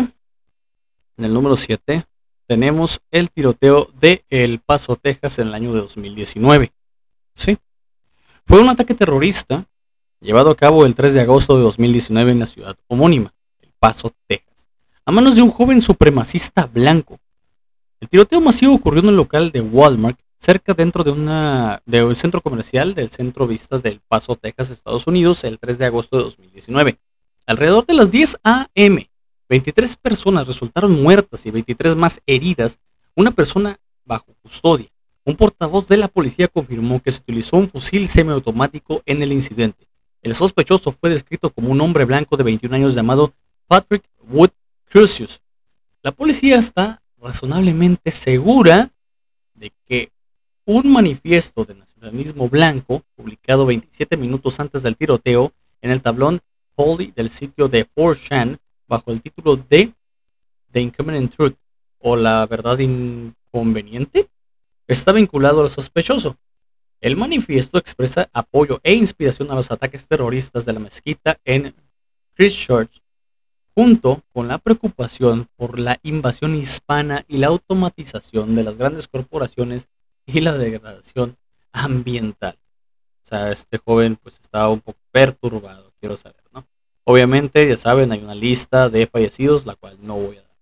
en 1.18 1.26
el 1.26 1.34
número 1.34 1.56
7 1.56 2.06
tenemos 2.46 3.02
el 3.12 3.30
tiroteo 3.30 3.90
de 4.00 4.24
El 4.30 4.60
Paso, 4.60 4.96
Texas 4.96 5.40
en 5.40 5.50
el 5.50 5.54
año 5.54 5.74
de 5.74 5.82
2019. 5.82 6.72
Sí. 7.38 7.58
Fue 8.46 8.60
un 8.60 8.70
ataque 8.70 8.94
terrorista 8.94 9.66
llevado 10.20 10.50
a 10.50 10.56
cabo 10.56 10.86
el 10.86 10.96
3 10.96 11.14
de 11.14 11.22
agosto 11.22 11.56
de 11.56 11.64
2019 11.64 12.32
en 12.32 12.40
la 12.40 12.48
ciudad 12.48 12.76
homónima, 12.88 13.34
El 13.62 13.72
Paso, 13.80 14.12
Texas, 14.28 14.68
a 15.06 15.12
manos 15.12 15.36
de 15.36 15.44
un 15.44 15.52
joven 15.52 15.82
supremacista 15.82 16.66
blanco. 16.66 17.20
El 18.00 18.10
tiroteo 18.10 18.42
masivo 18.42 18.74
ocurrió 18.74 19.02
en 19.02 19.10
el 19.10 19.16
local 19.16 19.52
de 19.52 19.62
Walmart 19.62 20.20
cerca 20.40 20.74
dentro 20.74 21.04
de, 21.04 21.12
una, 21.12 21.82
de 21.86 22.16
centro 22.16 22.42
comercial 22.42 22.94
del 22.94 23.10
Centro 23.10 23.48
Vista 23.48 23.80
del 23.80 24.02
Paso, 24.08 24.36
Texas, 24.36 24.70
Estados 24.70 25.08
Unidos, 25.08 25.44
el 25.44 25.60
3 25.60 25.78
de 25.78 25.86
agosto 25.86 26.18
de 26.18 26.24
2019. 26.24 27.00
Alrededor 27.46 27.86
de 27.86 27.94
las 27.94 28.12
10 28.12 28.40
a.m., 28.44 29.10
23 29.50 29.96
personas 29.98 30.46
resultaron 30.46 31.02
muertas 31.02 31.46
y 31.46 31.52
23 31.52 31.96
más 31.96 32.22
heridas, 32.26 32.80
una 33.16 33.32
persona 33.32 33.80
bajo 34.04 34.36
custodia. 34.42 34.90
Un 35.28 35.36
portavoz 35.36 35.90
de 35.90 35.98
la 35.98 36.08
policía 36.08 36.48
confirmó 36.48 37.02
que 37.02 37.12
se 37.12 37.20
utilizó 37.20 37.58
un 37.58 37.68
fusil 37.68 38.08
semiautomático 38.08 39.04
en 39.06 39.22
el 39.22 39.34
incidente. 39.34 39.86
El 40.22 40.34
sospechoso 40.34 40.94
fue 40.94 41.10
descrito 41.10 41.50
como 41.50 41.70
un 41.70 41.82
hombre 41.82 42.06
blanco 42.06 42.38
de 42.38 42.46
21 42.46 42.74
años 42.74 42.96
llamado 42.96 43.34
Patrick 43.68 44.06
Wood 44.30 44.52
Crucius. 44.86 45.42
La 46.02 46.14
policía 46.14 46.56
está 46.56 47.02
razonablemente 47.18 48.10
segura 48.14 48.90
de 49.54 49.74
que 49.86 50.14
un 50.64 50.90
manifiesto 50.94 51.66
de 51.66 51.76
nacionalismo 51.76 52.48
blanco, 52.48 53.04
publicado 53.18 53.66
27 53.66 54.16
minutos 54.16 54.62
antes 54.62 54.82
del 54.82 54.96
tiroteo 54.96 55.52
en 55.82 55.92
el 55.92 56.02
tablón 56.02 56.40
Holy 56.76 57.12
del 57.14 57.30
sitio 57.30 57.68
de 57.68 57.86
4chan, 57.86 58.60
bajo 58.88 59.12
el 59.12 59.22
título 59.22 59.58
de 59.58 59.92
The 60.72 60.80
Inconvenient 60.80 61.36
Truth 61.36 61.56
o 62.00 62.16
La 62.16 62.46
Verdad 62.46 62.80
Inconveniente, 62.80 64.30
está 64.88 65.12
vinculado 65.12 65.62
al 65.62 65.70
sospechoso. 65.70 66.38
El 67.00 67.16
manifiesto 67.16 67.78
expresa 67.78 68.30
apoyo 68.34 68.80
e 68.84 68.94
inspiración 68.94 69.52
a 69.52 69.56
los 69.56 69.70
ataques 69.70 70.08
terroristas 70.08 70.66
de 70.66 70.74
la 70.74 70.80
mezquita 70.80 71.40
en 71.46 71.76
Christchurch, 72.34 73.02
junto 73.76 74.24
con 74.34 74.48
la 74.48 74.58
preocupación 74.58 75.48
por 75.56 75.78
la 75.78 76.00
invasión 76.02 76.56
hispana 76.56 77.24
y 77.28 77.38
la 77.38 77.48
automatización 77.48 78.56
de 78.56 78.64
las 78.64 78.78
grandes 78.78 79.08
corporaciones 79.08 79.88
y 80.26 80.42
la 80.42 80.58
degradación 80.58 81.38
ambiental. 81.72 82.58
O 83.26 83.30
sea, 83.30 83.52
este 83.52 83.78
joven 83.78 84.16
pues 84.16 84.40
estaba 84.42 84.70
un 84.70 84.82
poco 84.82 85.00
perturbado, 85.12 85.94
quiero 86.00 86.18
saber, 86.18 86.42
¿no? 86.54 86.66
Obviamente, 87.04 87.68
ya 87.68 87.78
saben, 87.78 88.12
hay 88.12 88.20
una 88.20 88.36
lista 88.36 88.90
de 88.90 89.08
fallecidos, 89.08 89.66
la 89.66 89.76
cual 89.76 89.98
no 90.02 90.16
voy 90.16 90.38
a 90.38 90.42
dar. 90.42 90.58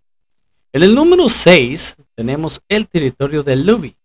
En 0.73 0.83
el 0.83 0.93
número 0.93 1.29
6 1.29 1.97
tenemos 2.15 2.61
el 2.67 2.87
territorio 2.87 3.43
de 3.43 3.55
Luby, 3.55 3.95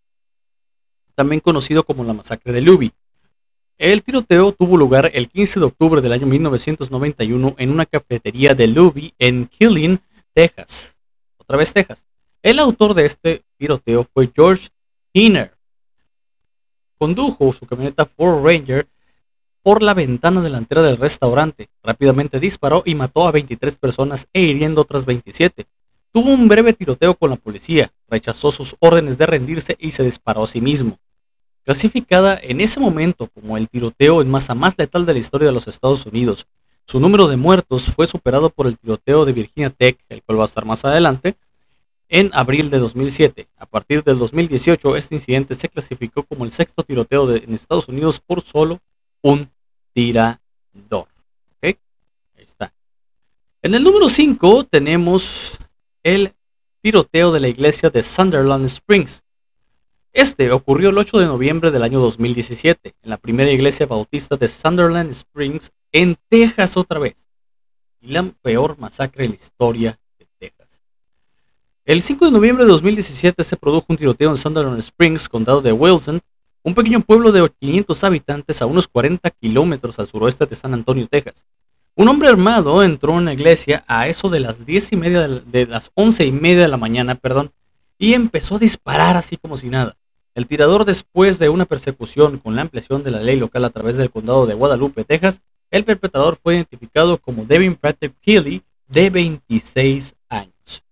también 1.21 1.41
conocido 1.41 1.85
como 1.85 2.03
la 2.03 2.15
masacre 2.15 2.51
de 2.51 2.63
Luby. 2.63 2.93
El 3.77 4.03
tiroteo 4.03 4.53
tuvo 4.53 4.79
lugar 4.79 5.11
el 5.13 5.29
15 5.29 5.61
de 5.61 5.67
octubre 5.67 6.01
del 6.01 6.15
año 6.15 6.27
1991 6.27 7.57
en 7.59 7.71
una 7.71 7.85
cafetería 7.85 8.55
de 8.55 8.67
Luby 8.67 9.13
en 9.19 9.45
Killeen, 9.45 10.01
Texas. 10.33 10.97
Otra 11.37 11.59
vez 11.59 11.75
Texas. 11.75 12.03
El 12.43 12.59
autor 12.59 12.95
de 12.95 13.05
este 13.05 13.45
tiroteo 13.59 14.09
fue 14.15 14.31
George 14.35 14.71
Hinner 15.13 15.61
condujo 16.97 17.53
su 17.53 17.67
camioneta 17.67 18.07
Ford 18.07 18.43
Ranger 18.43 18.89
por 19.63 19.83
la 19.83 19.93
ventana 19.93 20.41
delantera 20.41 20.81
del 20.81 20.97
restaurante. 20.97 21.69
Rápidamente 21.83 22.41
disparó 22.41 22.83
y 22.87 22.95
mató 22.95 23.29
a 23.29 23.31
23 23.31 23.77
personas 23.77 24.27
e 24.33 24.41
hiriendo 24.41 24.81
otras 24.81 25.05
27. 25.05 25.67
Tuvo 26.13 26.31
un 26.31 26.49
breve 26.49 26.73
tiroteo 26.73 27.15
con 27.15 27.31
la 27.31 27.37
policía, 27.37 27.93
rechazó 28.09 28.51
sus 28.53 28.75
órdenes 28.81 29.17
de 29.19 29.27
rendirse 29.27 29.77
y 29.79 29.93
se 29.93 30.03
disparó 30.03 30.45
a 30.45 30.47
sí 30.47 30.61
mismo. 30.61 30.99
Clasificada 31.65 32.39
en 32.43 32.61
ese 32.61 32.81
momento 32.81 33.29
como 33.29 33.57
el 33.57 33.69
tiroteo 33.69 34.23
en 34.23 34.31
masa 34.31 34.55
más 34.55 34.77
letal 34.79 35.07
de 35.07 35.13
la 35.13 35.19
historia 35.19 35.49
de 35.49 35.53
los 35.53 35.69
Estados 35.69 36.07
Unidos, 36.07 36.47
su 36.87 36.99
número 36.99 37.29
de 37.29 37.37
muertos 37.37 37.87
fue 37.95 38.07
superado 38.07 38.51
por 38.51 38.67
el 38.67 38.77
tiroteo 38.77 39.25
de 39.25 39.33
Virginia 39.33 39.71
Tech, 39.71 39.99
el 40.09 40.23
cual 40.23 40.41
va 40.41 40.43
a 40.43 40.47
estar 40.47 40.65
más 40.65 40.85
adelante, 40.85 41.37
en 42.09 42.31
abril 42.35 42.69
de 42.71 42.79
2007. 42.79 43.49
A 43.57 43.67
partir 43.67 44.03
del 44.03 44.19
2018, 44.19 44.97
este 44.97 45.15
incidente 45.15 45.55
se 45.55 45.69
clasificó 45.69 46.25
como 46.25 46.45
el 46.45 46.51
sexto 46.51 46.83
tiroteo 46.83 47.33
en 47.33 47.55
Estados 47.55 47.87
Unidos 47.87 48.21
por 48.21 48.43
solo 48.43 48.81
un 49.23 49.49
tirador. 49.93 50.41
Ahí 51.63 51.77
está. 52.39 52.73
En 53.63 53.75
el 53.75 53.85
número 53.85 54.09
5 54.09 54.65
tenemos 54.65 55.59
el 56.03 56.33
tiroteo 56.81 57.31
de 57.31 57.41
la 57.41 57.49
iglesia 57.49 57.91
de 57.91 58.03
Sunderland 58.03 58.65
Springs. 58.65 59.23
Este 60.13 60.51
ocurrió 60.53 60.91
el 60.91 60.99
8 60.99 61.19
de 61.19 61.27
noviembre 61.27 61.71
del 61.71 61.83
año 61.83 62.01
2017 62.01 62.95
en 63.03 63.11
la 63.11 63.17
primera 63.17 63.51
iglesia 63.51 63.87
bautista 63.87 64.37
de 64.37 64.49
Sunderland 64.49 65.11
Springs 65.11 65.71
en 65.93 66.17
Texas 66.29 66.77
otra 66.77 66.99
vez. 66.99 67.17
Y 68.01 68.09
la 68.09 68.23
peor 68.43 68.79
masacre 68.79 69.25
en 69.25 69.31
la 69.31 69.37
historia 69.37 70.01
el 71.91 72.03
5 72.03 72.27
de 72.27 72.31
noviembre 72.31 72.65
de 72.65 72.71
2017 72.71 73.43
se 73.43 73.57
produjo 73.57 73.87
un 73.89 73.97
tiroteo 73.97 74.31
en 74.31 74.37
Sunderland 74.37 74.79
Springs, 74.79 75.29
condado 75.29 75.61
de 75.61 75.73
Wilson, 75.73 76.21
un 76.63 76.73
pequeño 76.73 77.01
pueblo 77.01 77.33
de 77.33 77.51
500 77.59 78.05
habitantes 78.05 78.63
a 78.63 78.67
unos 78.67 78.87
40 78.87 79.29
kilómetros 79.31 79.99
al 79.99 80.07
suroeste 80.07 80.47
de 80.47 80.55
San 80.55 80.73
Antonio, 80.73 81.09
Texas. 81.09 81.45
Un 81.97 82.07
hombre 82.07 82.29
armado 82.29 82.85
entró 82.85 83.19
en 83.19 83.25
la 83.25 83.33
iglesia 83.33 83.83
a 83.89 84.07
eso 84.07 84.29
de 84.29 84.39
las 84.39 84.65
10 84.65 84.93
y 84.93 84.97
media 84.97 85.27
de 85.27 85.67
las 85.67 85.91
11 85.95 86.27
y 86.27 86.31
media 86.31 86.63
de 86.63 86.69
la 86.69 86.77
mañana, 86.77 87.17
perdón, 87.17 87.51
y 87.99 88.15
empezó 88.15 88.55
a 88.55 88.61
disparar 88.61 89.17
así 89.17 89.37
como 89.37 89.57
si 89.57 89.69
nada. 89.69 89.97
El 90.35 90.47
tirador, 90.47 90.85
después 90.85 91.39
de 91.39 91.49
una 91.49 91.65
persecución 91.65 92.39
con 92.39 92.57
la 92.57 92.63
ampliación 92.63 93.03
de 93.03 93.11
la 93.11 93.21
ley 93.21 93.37
local 93.37 93.65
a 93.65 93.71
través 93.71 93.97
del 93.97 94.11
condado 94.11 94.47
de 94.47 94.55
Guadalupe, 94.55 95.05
Texas, 95.05 95.41
el 95.71 95.85
perpetrador 95.85 96.39
fue 96.43 96.55
identificado 96.55 97.19
como 97.19 97.45
Devin 97.45 97.75
Patrick 97.75 98.15
Keeley, 98.21 98.63
de 98.89 99.09
26 99.09 100.17
años. 100.29 100.83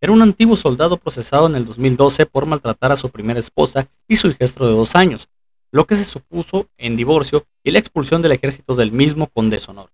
Era 0.00 0.12
un 0.12 0.22
antiguo 0.22 0.56
soldado 0.56 0.96
procesado 0.96 1.48
en 1.48 1.56
el 1.56 1.64
2012 1.64 2.26
por 2.26 2.46
maltratar 2.46 2.92
a 2.92 2.96
su 2.96 3.10
primera 3.10 3.40
esposa 3.40 3.88
y 4.06 4.16
su 4.16 4.28
hijastro 4.28 4.68
de 4.68 4.74
dos 4.74 4.94
años, 4.94 5.28
lo 5.72 5.86
que 5.86 5.96
se 5.96 6.04
supuso 6.04 6.68
en 6.76 6.96
divorcio 6.96 7.46
y 7.64 7.72
la 7.72 7.80
expulsión 7.80 8.22
del 8.22 8.32
ejército 8.32 8.76
del 8.76 8.92
mismo 8.92 9.26
con 9.26 9.50
deshonor. 9.50 9.90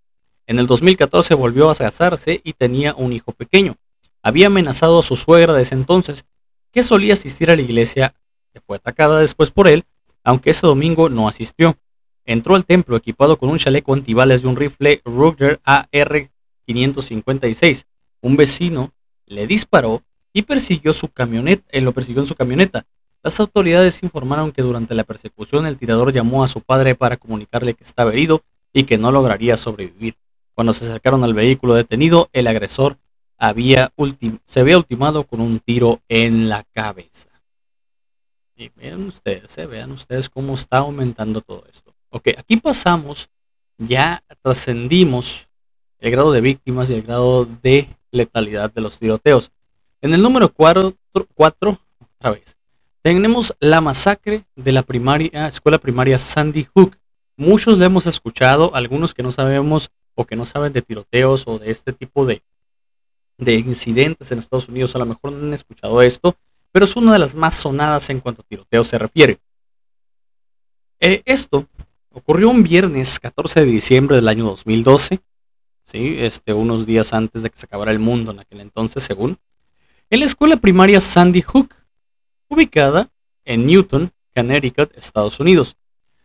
En 0.47 0.59
el 0.59 0.67
2014 0.67 1.35
volvió 1.35 1.71
a 1.71 1.75
casarse 1.75 2.41
y 2.45 2.53
tenía 2.53 2.95
un 2.95 3.15
hijo 3.15 3.33
pequeño. 3.33 3.77
Había 4.23 4.49
amenazado 4.49 4.99
a 4.99 5.03
su 5.03 5.17
suegra 5.17 5.55
desde 5.55 5.75
entonces, 5.75 6.27
que 6.71 6.83
solía 6.83 7.15
asistir 7.15 7.51
a 7.51 7.57
la 7.57 7.63
iglesia, 7.63 8.15
que 8.55 8.61
fue 8.61 8.77
atacada 8.77 9.21
después 9.21 9.51
por 9.51 9.69
él, 9.69 9.85
aunque 10.23 10.51
ese 10.51 10.67
domingo 10.67 11.11
no 11.11 11.29
asistió. 11.29 11.77
Entró 12.25 12.55
al 12.55 12.65
templo 12.65 12.97
equipado 12.97 13.37
con 13.37 13.51
un 13.51 13.59
chaleco 13.59 13.93
antibales 13.93 14.43
y 14.43 14.47
un 14.47 14.57
rifle 14.57 15.03
Ruger 15.05 15.61
AR-556. 15.65 17.85
Un 18.23 18.37
vecino 18.37 18.93
le 19.27 19.47
disparó 19.47 20.03
y 20.33 20.43
persiguió 20.43 20.93
su 20.93 21.09
camioneta, 21.09 21.65
eh, 21.71 21.81
lo 21.81 21.93
persiguió 21.93 22.23
en 22.23 22.29
su 22.29 22.37
camioneta. 22.37 22.87
Las 23.23 23.39
autoridades 23.41 24.03
informaron 24.03 24.53
que 24.53 24.63
durante 24.63 24.95
la 24.95 25.05
persecución 25.05 25.67
el 25.67 25.77
tirador 25.77 26.13
llamó 26.13 26.45
a 26.45 26.49
su 26.49 26.61
padre 26.61 26.95
para 26.95 27.17
comunicarle 27.17 27.75
que 27.75 27.85
estaba 27.85 28.13
herido 28.13 28.43
y 28.73 28.85
que 28.85 28.99
no 28.99 29.11
lograría 29.11 29.57
sobrevivir. 29.57 30.17
Cuando 30.55 30.73
se 30.73 30.85
acercaron 30.85 31.25
al 31.25 31.35
vehículo 31.35 31.75
detenido, 31.75 32.29
el 32.33 32.47
agresor 32.47 32.99
había 33.37 33.93
se 34.47 34.61
había 34.61 34.79
ultimado 34.79 35.25
con 35.25 35.41
un 35.41 35.59
tiro 35.59 36.01
en 36.09 36.49
la 36.49 36.65
cabeza. 36.73 37.34
Y 38.57 38.71
vean 38.77 39.07
ustedes, 39.07 39.57
eh, 39.59 39.67
vean 39.67 39.91
ustedes 39.91 40.31
cómo 40.31 40.55
está 40.55 40.79
aumentando 40.79 41.41
todo 41.41 41.65
esto. 41.73 41.93
Ok, 42.11 42.29
aquí 42.37 42.57
pasamos, 42.57 43.29
ya 43.79 44.23
trascendimos 44.43 45.49
el 45.99 46.13
grado 46.13 46.31
de 46.31 46.41
víctimas 46.41 46.89
y 46.89 46.95
el 46.95 47.03
grado 47.03 47.47
de 47.47 47.89
letalidad 48.13 48.73
de 48.73 48.81
los 48.81 48.99
tiroteos. 48.99 49.51
En 50.01 50.15
el 50.15 50.23
número 50.23 50.49
4, 50.51 50.97
otra 51.13 52.31
vez, 52.31 52.57
tenemos 53.03 53.55
la 53.59 53.81
masacre 53.81 54.45
de 54.55 54.71
la 54.73 54.83
primaria, 54.83 55.49
escuela 55.49 55.79
primaria 55.79 56.19
Sandy 56.19 56.69
Hook. 56.75 56.97
Muchos 57.37 57.79
le 57.79 57.87
hemos 57.87 58.07
escuchado, 58.07 58.75
algunos 58.75 59.13
que 59.15 59.23
no 59.23 59.33
sabemos 59.33 59.91
o 60.15 60.25
que 60.25 60.37
no 60.37 60.45
saben 60.45 60.73
de 60.73 60.83
tiroteos 60.83 61.49
o 61.49 61.59
de 61.59 61.71
este 61.71 61.93
tipo 61.93 62.25
de, 62.25 62.43
de 63.39 63.55
incidentes 63.55 64.31
en 64.31 64.39
Estados 64.39 64.69
Unidos, 64.69 64.95
a 64.95 65.01
lo 65.01 65.07
mejor 65.07 65.33
no 65.33 65.47
han 65.47 65.55
escuchado 65.55 66.01
esto, 66.03 66.37
pero 66.75 66.87
es 66.87 66.97
una 66.97 67.13
de 67.13 67.21
las 67.21 67.37
más 67.37 67.55
sonadas 67.55 68.11
en 68.11 68.19
cuanto 68.19 68.43
a 68.43 68.45
tiroteos 68.45 68.89
se 68.89 68.99
refiere. 68.99 69.39
Eh, 70.99 71.23
esto 71.25 71.69
ocurrió 72.11 72.51
un 72.51 72.65
viernes 72.65 73.21
14 73.21 73.61
de 73.61 73.67
diciembre 73.67 74.17
del 74.17 74.27
año 74.27 74.45
2012 74.47 75.21
este, 75.93 76.53
unos 76.53 76.85
días 76.85 77.13
antes 77.13 77.45
de 77.45 77.51
que 77.51 77.57
se 77.57 77.67
acabara 77.67 77.93
el 77.93 78.01
mundo 78.01 78.33
en 78.33 78.41
aquel 78.41 78.61
entonces, 78.61 79.05
según, 79.05 79.39
en 80.11 80.19
la 80.19 80.27
escuela 80.27 80.57
primaria 80.57 81.01
Sandy 81.01 81.43
Hook, 81.43 81.77
ubicada 82.49 83.09
en 83.45 83.65
Newton, 83.67 84.11
Connecticut, 84.35 84.97
Estados 84.97 85.39
Unidos. 85.39 85.77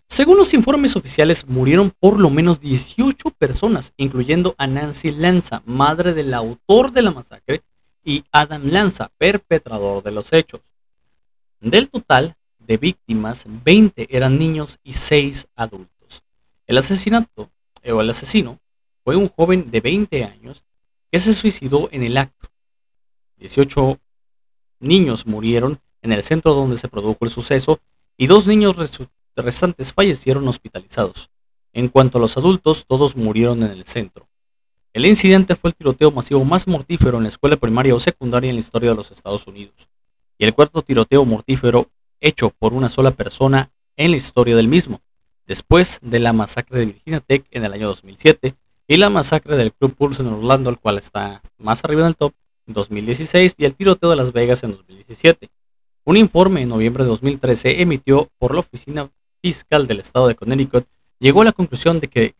Según 0.08 0.40
los 0.40 0.56
informes 0.56 0.96
oficiales, 0.96 1.46
murieron 1.46 1.94
por 2.00 2.20
lo 2.20 2.32
menos 2.32 2.60
18 2.60 3.30
personas, 3.38 3.94
incluyendo 3.98 4.56
a 4.58 4.66
Nancy 4.66 5.12
Lanza, 5.12 5.62
madre 5.68 6.16
del 6.16 6.34
autor 6.34 6.92
de 6.92 7.04
la 7.04 7.12
masacre, 7.12 7.62
y 8.04 8.24
Adam 8.32 8.68
Lanza, 8.68 9.12
perpetrador 9.18 10.04
de 10.04 10.12
los 10.12 10.32
hechos. 10.34 10.62
Del 11.60 11.90
total 11.90 12.36
de 12.60 12.78
víctimas, 12.78 13.44
20 13.46 14.16
eran 14.16 14.38
niños 14.38 14.80
y 14.84 14.94
6 14.94 15.48
adultos. 15.56 16.24
El 16.68 16.78
asesinato, 16.78 17.50
o 17.86 18.02
el 18.02 18.10
asesino, 18.10 18.60
fue 19.04 19.16
un 19.16 19.30
joven 19.30 19.72
de 19.72 19.82
20 19.82 20.24
años 20.24 20.64
que 21.12 21.20
se 21.20 21.34
suicidó 21.34 21.90
en 21.92 22.04
el 22.04 22.18
acto. 22.18 22.50
18 23.38 24.00
niños 24.80 25.26
murieron 25.26 25.82
en 26.02 26.12
el 26.12 26.24
centro 26.24 26.54
donde 26.54 26.78
se 26.78 26.88
produjo 26.88 27.26
el 27.26 27.32
suceso 27.32 27.80
y 28.18 28.28
dos 28.28 28.48
niños 28.48 28.76
restantes 29.36 29.94
fallecieron 29.94 30.48
hospitalizados. 30.48 31.30
En 31.74 31.90
cuanto 31.90 32.18
a 32.18 32.22
los 32.22 32.38
adultos, 32.38 32.86
todos 32.88 33.16
murieron 33.16 33.64
en 33.64 33.72
el 33.72 33.86
centro. 33.86 34.29
El 34.92 35.06
incidente 35.06 35.56
fue 35.56 35.70
el 35.70 35.76
tiroteo 35.76 36.10
masivo 36.10 36.44
más 36.44 36.68
mortífero 36.68 37.18
en 37.18 37.24
la 37.24 37.30
escuela 37.30 37.58
primaria 37.58 37.94
o 37.94 38.00
secundaria 38.00 38.50
en 38.50 38.56
la 38.56 38.62
historia 38.62 38.90
de 38.90 38.96
los 38.96 39.12
Estados 39.12 39.46
Unidos, 39.46 39.90
y 40.38 40.46
el 40.46 40.56
cuarto 40.56 40.82
tiroteo 40.82 41.26
mortífero 41.26 41.90
hecho 42.20 42.50
por 42.50 42.74
una 42.74 42.90
sola 42.90 43.12
persona 43.12 43.72
en 43.98 44.12
la 44.12 44.18
historia 44.18 44.56
del 44.56 44.68
mismo, 44.68 45.02
después 45.46 46.00
de 46.02 46.20
la 46.20 46.34
masacre 46.34 46.80
de 46.80 46.86
Virginia 46.88 47.20
Tech 47.20 47.46
en 47.52 47.66
el 47.66 47.74
año 47.74 47.88
2007 47.88 48.56
y 48.88 48.98
la 48.98 49.12
masacre 49.12 49.56
del 49.58 49.74
Club 49.74 49.94
Pulse 49.94 50.24
en 50.24 50.30
Orlando, 50.30 50.72
el 50.72 50.80
cual 50.80 50.98
está 50.98 51.44
más 51.60 51.84
arriba 51.84 52.02
en 52.02 52.08
el 52.08 52.16
top, 52.16 52.34
en 52.66 52.74
2016, 52.74 53.54
y 53.58 53.66
el 53.66 53.76
tiroteo 53.76 54.10
de 54.10 54.16
Las 54.16 54.34
Vegas 54.34 54.64
en 54.64 54.72
2017. 54.72 55.50
Un 56.06 56.18
informe 56.18 56.64
en 56.64 56.70
noviembre 56.70 57.04
de 57.04 57.10
2013 57.10 57.84
emitió 57.84 58.28
por 58.40 58.56
la 58.56 58.62
Oficina 58.62 59.12
Fiscal 59.42 59.86
del 59.86 60.00
Estado 60.00 60.28
de 60.28 60.36
Connecticut 60.36 60.88
llegó 61.20 61.42
a 61.44 61.46
la 61.46 61.52
conclusión 61.52 62.00
de 62.00 62.08
que, 62.08 62.36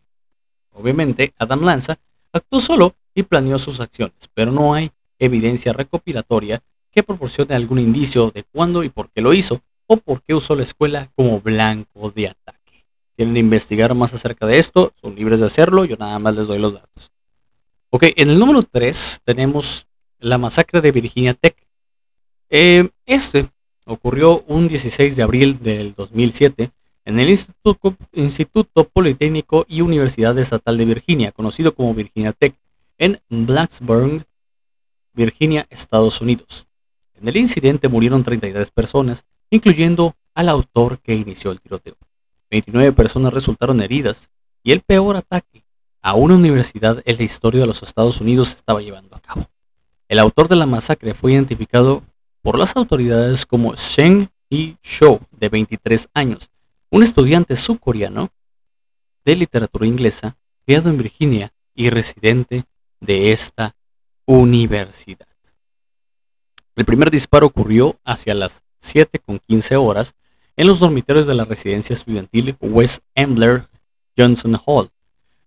obviamente, 0.72 1.32
Adam 1.38 1.62
Lanza 1.62 1.98
actuó 2.32 2.60
solo 2.60 2.94
y 3.14 3.22
planeó 3.22 3.58
sus 3.58 3.80
acciones, 3.80 4.16
pero 4.34 4.52
no 4.52 4.74
hay 4.74 4.90
evidencia 5.18 5.72
recopilatoria 5.72 6.62
que 6.90 7.02
proporcione 7.02 7.54
algún 7.54 7.78
indicio 7.78 8.30
de 8.30 8.44
cuándo 8.44 8.82
y 8.82 8.88
por 8.88 9.10
qué 9.10 9.20
lo 9.20 9.32
hizo, 9.32 9.62
o 9.86 9.96
por 9.96 10.22
qué 10.22 10.34
usó 10.34 10.54
la 10.54 10.62
escuela 10.62 11.10
como 11.14 11.40
blanco 11.40 12.10
de 12.10 12.28
ataque. 12.28 12.86
Quieren 13.16 13.36
investigar 13.36 13.94
más 13.94 14.14
acerca 14.14 14.46
de 14.46 14.58
esto, 14.58 14.92
son 15.00 15.14
libres 15.14 15.40
de 15.40 15.46
hacerlo, 15.46 15.84
yo 15.84 15.96
nada 15.96 16.18
más 16.18 16.34
les 16.36 16.46
doy 16.46 16.58
los 16.58 16.74
datos. 16.74 17.10
Ok, 17.90 18.04
en 18.16 18.30
el 18.30 18.38
número 18.38 18.62
3 18.62 19.20
tenemos 19.24 19.86
la 20.20 20.38
masacre 20.38 20.80
de 20.80 20.92
Virginia 20.92 21.34
Tech. 21.34 21.56
Eh, 22.48 22.88
este 23.04 23.48
ocurrió 23.84 24.44
un 24.46 24.68
16 24.68 25.16
de 25.16 25.22
abril 25.22 25.58
del 25.60 25.94
2007 25.94 26.70
en 27.10 27.18
el 27.18 27.28
Instituto, 27.28 28.84
Politécnico 28.84 29.66
y 29.68 29.80
Universidad 29.80 30.38
Estatal 30.38 30.78
de 30.78 30.84
Virginia, 30.84 31.32
conocido 31.32 31.74
como 31.74 31.92
Virginia 31.92 32.32
Tech, 32.32 32.54
en 32.98 33.20
Blacksburg, 33.28 34.26
Virginia, 35.12 35.66
Estados 35.70 36.20
Unidos. 36.20 36.68
En 37.20 37.26
el 37.26 37.36
incidente 37.36 37.88
murieron 37.88 38.22
33 38.22 38.70
personas, 38.70 39.24
incluyendo 39.50 40.14
al 40.34 40.48
autor 40.48 41.00
que 41.00 41.16
inició 41.16 41.50
el 41.50 41.60
tiroteo. 41.60 41.96
29 42.48 42.92
personas 42.92 43.34
resultaron 43.34 43.80
heridas 43.80 44.30
y 44.62 44.70
el 44.70 44.80
peor 44.80 45.16
ataque 45.16 45.64
a 46.02 46.14
una 46.14 46.36
universidad 46.36 47.02
en 47.04 47.16
la 47.16 47.22
historia 47.24 47.62
de 47.62 47.66
los 47.66 47.82
Estados 47.82 48.20
Unidos 48.20 48.50
se 48.50 48.56
estaba 48.56 48.82
llevando 48.82 49.16
a 49.16 49.20
cabo. 49.20 49.50
El 50.08 50.20
autor 50.20 50.46
de 50.46 50.56
la 50.56 50.66
masacre 50.66 51.14
fue 51.14 51.32
identificado 51.32 52.04
por 52.40 52.56
las 52.56 52.76
autoridades 52.76 53.46
como 53.46 53.74
Sheng 53.74 54.30
Yi 54.48 54.76
Shou, 54.82 55.20
de 55.32 55.48
23 55.48 56.08
años, 56.14 56.50
un 56.90 57.02
estudiante 57.04 57.56
subcoreano 57.56 58.30
de 59.24 59.36
literatura 59.36 59.86
inglesa, 59.86 60.36
criado 60.66 60.90
en 60.90 60.98
Virginia 60.98 61.52
y 61.74 61.88
residente 61.90 62.64
de 63.00 63.32
esta 63.32 63.76
universidad. 64.26 65.26
El 66.76 66.84
primer 66.84 67.10
disparo 67.10 67.46
ocurrió 67.46 67.98
hacia 68.04 68.34
las 68.34 68.62
7 68.80 69.18
con 69.20 69.38
15 69.38 69.76
horas 69.76 70.14
en 70.56 70.66
los 70.66 70.80
dormitorios 70.80 71.26
de 71.26 71.34
la 71.34 71.44
residencia 71.44 71.94
estudiantil 71.94 72.56
West 72.60 73.02
Ambler 73.14 73.68
Johnson 74.16 74.60
Hall, 74.66 74.90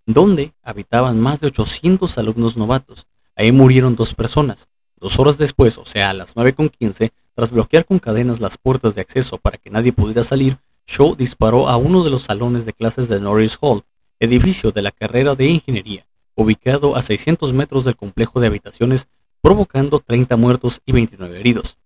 donde 0.06 0.54
habitaban 0.62 1.20
más 1.20 1.40
de 1.40 1.48
800 1.48 2.18
alumnos 2.18 2.56
novatos. 2.58 3.08
Ahí 3.36 3.52
murieron 3.52 3.96
dos 3.96 4.14
personas. 4.14 4.68
Dos 4.98 5.20
horas 5.20 5.38
después, 5.38 5.78
o 5.78 5.86
sea, 5.86 6.12
a 6.12 6.14
las 6.14 6.36
9 6.36 6.54
con 6.54 6.70
15, 6.70 7.12
tras 7.36 7.52
bloquear 7.52 7.86
con 7.86 8.00
cadenas 8.00 8.40
las 8.40 8.58
puertas 8.58 8.96
de 8.96 9.02
acceso 9.02 9.38
para 9.38 9.58
que 9.58 9.70
nadie 9.70 9.92
pudiera 9.92 10.24
salir, 10.24 10.58
Shaw 10.88 11.16
disparó 11.16 11.70
a 11.70 11.78
uno 11.78 12.04
de 12.04 12.10
los 12.10 12.24
salones 12.24 12.66
de 12.66 12.74
clases 12.74 13.08
de 13.08 13.20
Norris 13.20 13.58
Hall, 13.62 13.84
edificio 14.20 14.72
de 14.72 14.82
la 14.82 14.92
carrera 14.92 15.36
de 15.36 15.48
ingeniería, 15.48 16.06
ubicado 16.36 16.96
a 16.96 17.04
600 17.04 17.54
metros 17.54 17.86
del 17.86 17.96
complejo 17.96 18.40
de 18.40 18.48
habitaciones, 18.48 19.08
provocando 19.42 20.00
30 20.00 20.36
muertos 20.38 20.82
y 20.86 20.92
29 20.92 21.40
heridos. 21.40 21.78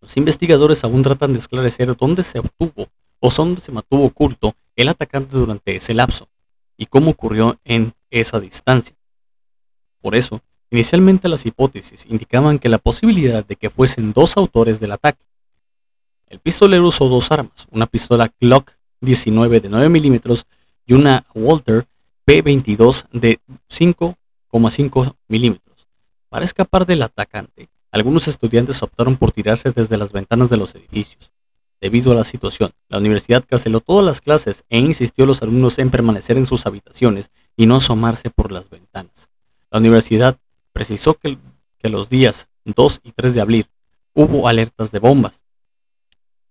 Los 0.00 0.16
investigadores 0.16 0.82
aún 0.84 1.02
tratan 1.02 1.32
de 1.32 1.38
esclarecer 1.38 1.96
dónde 1.96 2.22
se 2.22 2.40
obtuvo 2.40 2.88
o 3.20 3.30
dónde 3.30 3.60
se 3.60 3.72
mantuvo 3.72 4.04
oculto 4.04 4.54
el 4.74 4.88
atacante 4.88 5.36
durante 5.36 5.76
ese 5.76 5.94
lapso 5.94 6.28
y 6.76 6.86
cómo 6.86 7.12
ocurrió 7.12 7.58
en 7.64 7.94
esa 8.10 8.40
distancia. 8.40 8.96
Por 10.00 10.16
eso, 10.16 10.42
inicialmente 10.70 11.28
las 11.28 11.46
hipótesis 11.46 12.04
indicaban 12.08 12.58
que 12.58 12.68
la 12.68 12.78
posibilidad 12.78 13.44
de 13.46 13.56
que 13.56 13.70
fuesen 13.70 14.12
dos 14.12 14.36
autores 14.36 14.80
del 14.80 14.92
ataque, 14.92 15.24
el 16.32 16.38
pistolero 16.38 16.88
usó 16.88 17.10
dos 17.10 17.30
armas, 17.30 17.66
una 17.70 17.86
pistola 17.86 18.32
Glock 18.40 18.70
19 19.02 19.60
de 19.60 19.68
9 19.68 19.90
milímetros 19.90 20.46
y 20.86 20.94
una 20.94 21.26
Walter 21.34 21.86
P22 22.26 23.04
de 23.12 23.38
5,5 23.68 25.14
milímetros. 25.28 25.86
Para 26.30 26.46
escapar 26.46 26.86
del 26.86 27.02
atacante, 27.02 27.68
algunos 27.90 28.28
estudiantes 28.28 28.82
optaron 28.82 29.16
por 29.16 29.32
tirarse 29.32 29.72
desde 29.72 29.98
las 29.98 30.10
ventanas 30.10 30.48
de 30.48 30.56
los 30.56 30.74
edificios. 30.74 31.30
Debido 31.82 32.12
a 32.12 32.14
la 32.14 32.24
situación, 32.24 32.72
la 32.88 32.96
universidad 32.96 33.44
canceló 33.46 33.80
todas 33.80 34.04
las 34.06 34.22
clases 34.22 34.64
e 34.70 34.78
insistió 34.78 35.24
a 35.24 35.26
los 35.26 35.42
alumnos 35.42 35.78
en 35.78 35.90
permanecer 35.90 36.38
en 36.38 36.46
sus 36.46 36.64
habitaciones 36.64 37.30
y 37.58 37.66
no 37.66 37.76
asomarse 37.76 38.30
por 38.30 38.52
las 38.52 38.70
ventanas. 38.70 39.28
La 39.70 39.80
universidad 39.80 40.38
precisó 40.72 41.12
que, 41.12 41.36
que 41.78 41.90
los 41.90 42.08
días 42.08 42.48
2 42.64 43.00
y 43.04 43.12
3 43.12 43.34
de 43.34 43.40
abril 43.42 43.66
hubo 44.14 44.48
alertas 44.48 44.92
de 44.92 44.98
bombas, 44.98 45.41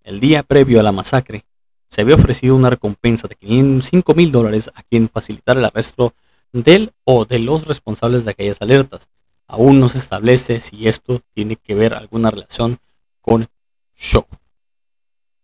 el 0.03 0.19
día 0.19 0.43
previo 0.43 0.79
a 0.79 0.83
la 0.83 0.91
masacre, 0.91 1.45
se 1.89 2.01
había 2.01 2.15
ofrecido 2.15 2.55
una 2.55 2.69
recompensa 2.69 3.27
de 3.27 3.37
5 3.81 4.13
mil 4.13 4.31
dólares 4.31 4.71
a 4.73 4.83
quien 4.83 5.09
facilitara 5.09 5.59
el 5.59 5.65
arresto 5.65 6.13
del 6.53 6.93
o 7.03 7.25
de 7.25 7.39
los 7.39 7.65
responsables 7.65 8.23
de 8.23 8.31
aquellas 8.31 8.61
alertas. 8.61 9.09
Aún 9.47 9.79
no 9.79 9.89
se 9.89 9.97
establece 9.97 10.61
si 10.61 10.87
esto 10.87 11.21
tiene 11.33 11.57
que 11.57 11.75
ver 11.75 11.93
alguna 11.93 12.31
relación 12.31 12.79
con 13.19 13.49
Show. 13.95 14.25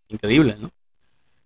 Increíble, 0.08 0.56
¿no? 0.60 0.72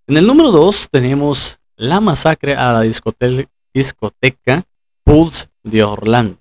En 0.06 0.18
el 0.18 0.28
número 0.28 0.52
2 0.52 0.90
tenemos 0.92 1.60
la 1.76 2.00
masacre 2.00 2.56
a 2.56 2.72
la 2.74 2.82
discoteca 2.82 4.66
Pulse 5.04 5.48
de 5.64 5.84
Orlando. 5.84 6.38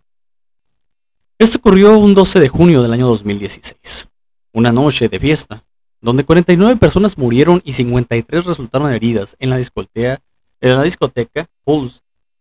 Esto 1.39 1.59
ocurrió 1.59 1.99
un 1.99 2.15
12 2.15 2.41
de 2.41 2.49
junio 2.49 2.83
del 2.83 2.93
año 2.93 3.07
2016, 3.07 4.09
una 4.53 4.71
noche 4.71 5.09
de 5.09 5.19
fiesta 5.19 5.65
donde 6.01 6.25
49 6.25 6.77
personas 6.77 7.19
murieron 7.19 7.61
y 7.65 7.73
53 7.73 8.45
resultaron 8.45 8.93
heridas 8.93 9.37
en 9.39 9.51
la 9.51 9.57
discoteca, 9.57 10.23
en 10.61 10.77
la 10.77 10.83
discoteca 10.83 11.49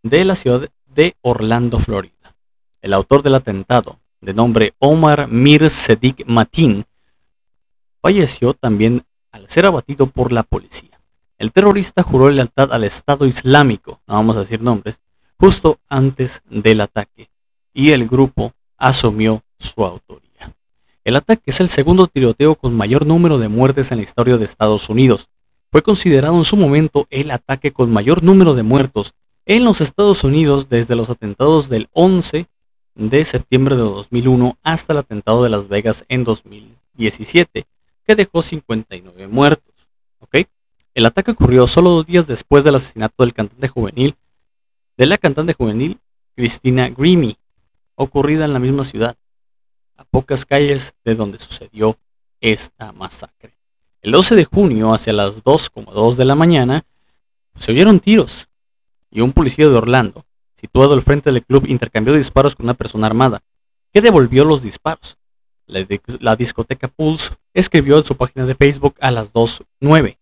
de 0.02 0.24
la 0.24 0.34
ciudad 0.34 0.68
de 0.86 1.16
Orlando, 1.20 1.78
Florida. 1.78 2.14
El 2.80 2.94
autor 2.94 3.22
del 3.22 3.34
atentado, 3.34 3.98
de 4.20 4.34
nombre 4.34 4.74
Omar 4.78 5.28
Mir 5.28 5.68
Sedik 5.70 6.26
Matin, 6.26 6.84
falleció 8.00 8.54
también 8.54 9.04
al 9.30 9.48
ser 9.48 9.66
abatido 9.66 10.06
por 10.06 10.32
la 10.32 10.42
policía. 10.42 11.00
El 11.38 11.52
terrorista 11.52 12.02
juró 12.02 12.28
lealtad 12.30 12.72
al 12.72 12.84
Estado 12.84 13.26
Islámico, 13.26 14.00
no 14.06 14.14
vamos 14.14 14.36
a 14.36 14.40
decir 14.40 14.60
nombres, 14.60 15.00
justo 15.38 15.78
antes 15.88 16.42
del 16.50 16.80
ataque, 16.80 17.30
y 17.72 17.92
el 17.92 18.08
grupo 18.08 18.52
asumió 18.76 19.42
su 19.58 19.84
autoría. 19.84 20.29
El 21.04 21.16
ataque 21.16 21.44
es 21.46 21.60
el 21.60 21.68
segundo 21.68 22.06
tiroteo 22.06 22.54
con 22.54 22.76
mayor 22.76 23.06
número 23.06 23.38
de 23.38 23.48
muertes 23.48 23.90
en 23.90 23.98
la 23.98 24.02
historia 24.02 24.36
de 24.36 24.44
Estados 24.44 24.88
Unidos. 24.88 25.28
Fue 25.72 25.82
considerado 25.82 26.36
en 26.36 26.44
su 26.44 26.56
momento 26.56 27.06
el 27.10 27.30
ataque 27.30 27.72
con 27.72 27.90
mayor 27.90 28.22
número 28.22 28.54
de 28.54 28.62
muertos 28.62 29.14
en 29.46 29.64
los 29.64 29.80
Estados 29.80 30.24
Unidos 30.24 30.68
desde 30.68 30.96
los 30.96 31.08
atentados 31.08 31.68
del 31.68 31.88
11 31.92 32.46
de 32.96 33.24
septiembre 33.24 33.76
de 33.76 33.82
2001 33.82 34.58
hasta 34.62 34.92
el 34.92 34.98
atentado 34.98 35.42
de 35.42 35.48
Las 35.48 35.68
Vegas 35.68 36.04
en 36.08 36.24
2017, 36.24 37.64
que 38.04 38.16
dejó 38.16 38.42
59 38.42 39.28
muertos. 39.28 39.70
El 40.92 41.06
ataque 41.06 41.30
ocurrió 41.30 41.68
solo 41.68 41.90
dos 41.90 42.06
días 42.06 42.26
después 42.26 42.64
del 42.64 42.74
asesinato 42.74 43.22
del 43.22 43.32
cantante 43.32 43.68
juvenil, 43.68 44.16
de 44.96 45.06
la 45.06 45.18
cantante 45.18 45.54
juvenil 45.54 45.98
Christina 46.34 46.88
Grimmie, 46.88 47.38
ocurrida 47.94 48.44
en 48.44 48.52
la 48.52 48.58
misma 48.58 48.84
ciudad 48.84 49.16
a 50.00 50.04
pocas 50.04 50.46
calles 50.46 50.94
de 51.04 51.14
donde 51.14 51.38
sucedió 51.38 51.98
esta 52.40 52.90
masacre. 52.92 53.54
El 54.00 54.12
12 54.12 54.34
de 54.34 54.44
junio, 54.46 54.94
hacia 54.94 55.12
las 55.12 55.44
2.2 55.44 56.14
de 56.14 56.24
la 56.24 56.34
mañana, 56.34 56.86
se 57.58 57.72
oyeron 57.72 58.00
tiros 58.00 58.48
y 59.10 59.20
un 59.20 59.32
policía 59.32 59.68
de 59.68 59.76
Orlando, 59.76 60.24
situado 60.56 60.94
al 60.94 61.02
frente 61.02 61.30
del 61.30 61.44
club, 61.44 61.66
intercambió 61.66 62.14
disparos 62.14 62.56
con 62.56 62.64
una 62.64 62.74
persona 62.74 63.08
armada, 63.08 63.42
que 63.92 64.00
devolvió 64.00 64.46
los 64.46 64.62
disparos. 64.62 65.18
La, 65.66 66.34
discoteca 66.34 66.88
Pulse 66.88 67.34
escribió 67.52 67.98
en 67.98 68.04
su 68.04 68.16
página 68.16 68.46
de 68.46 68.54
Facebook 68.54 68.94
a 69.00 69.10
las 69.10 69.34
2.9. 69.34 70.16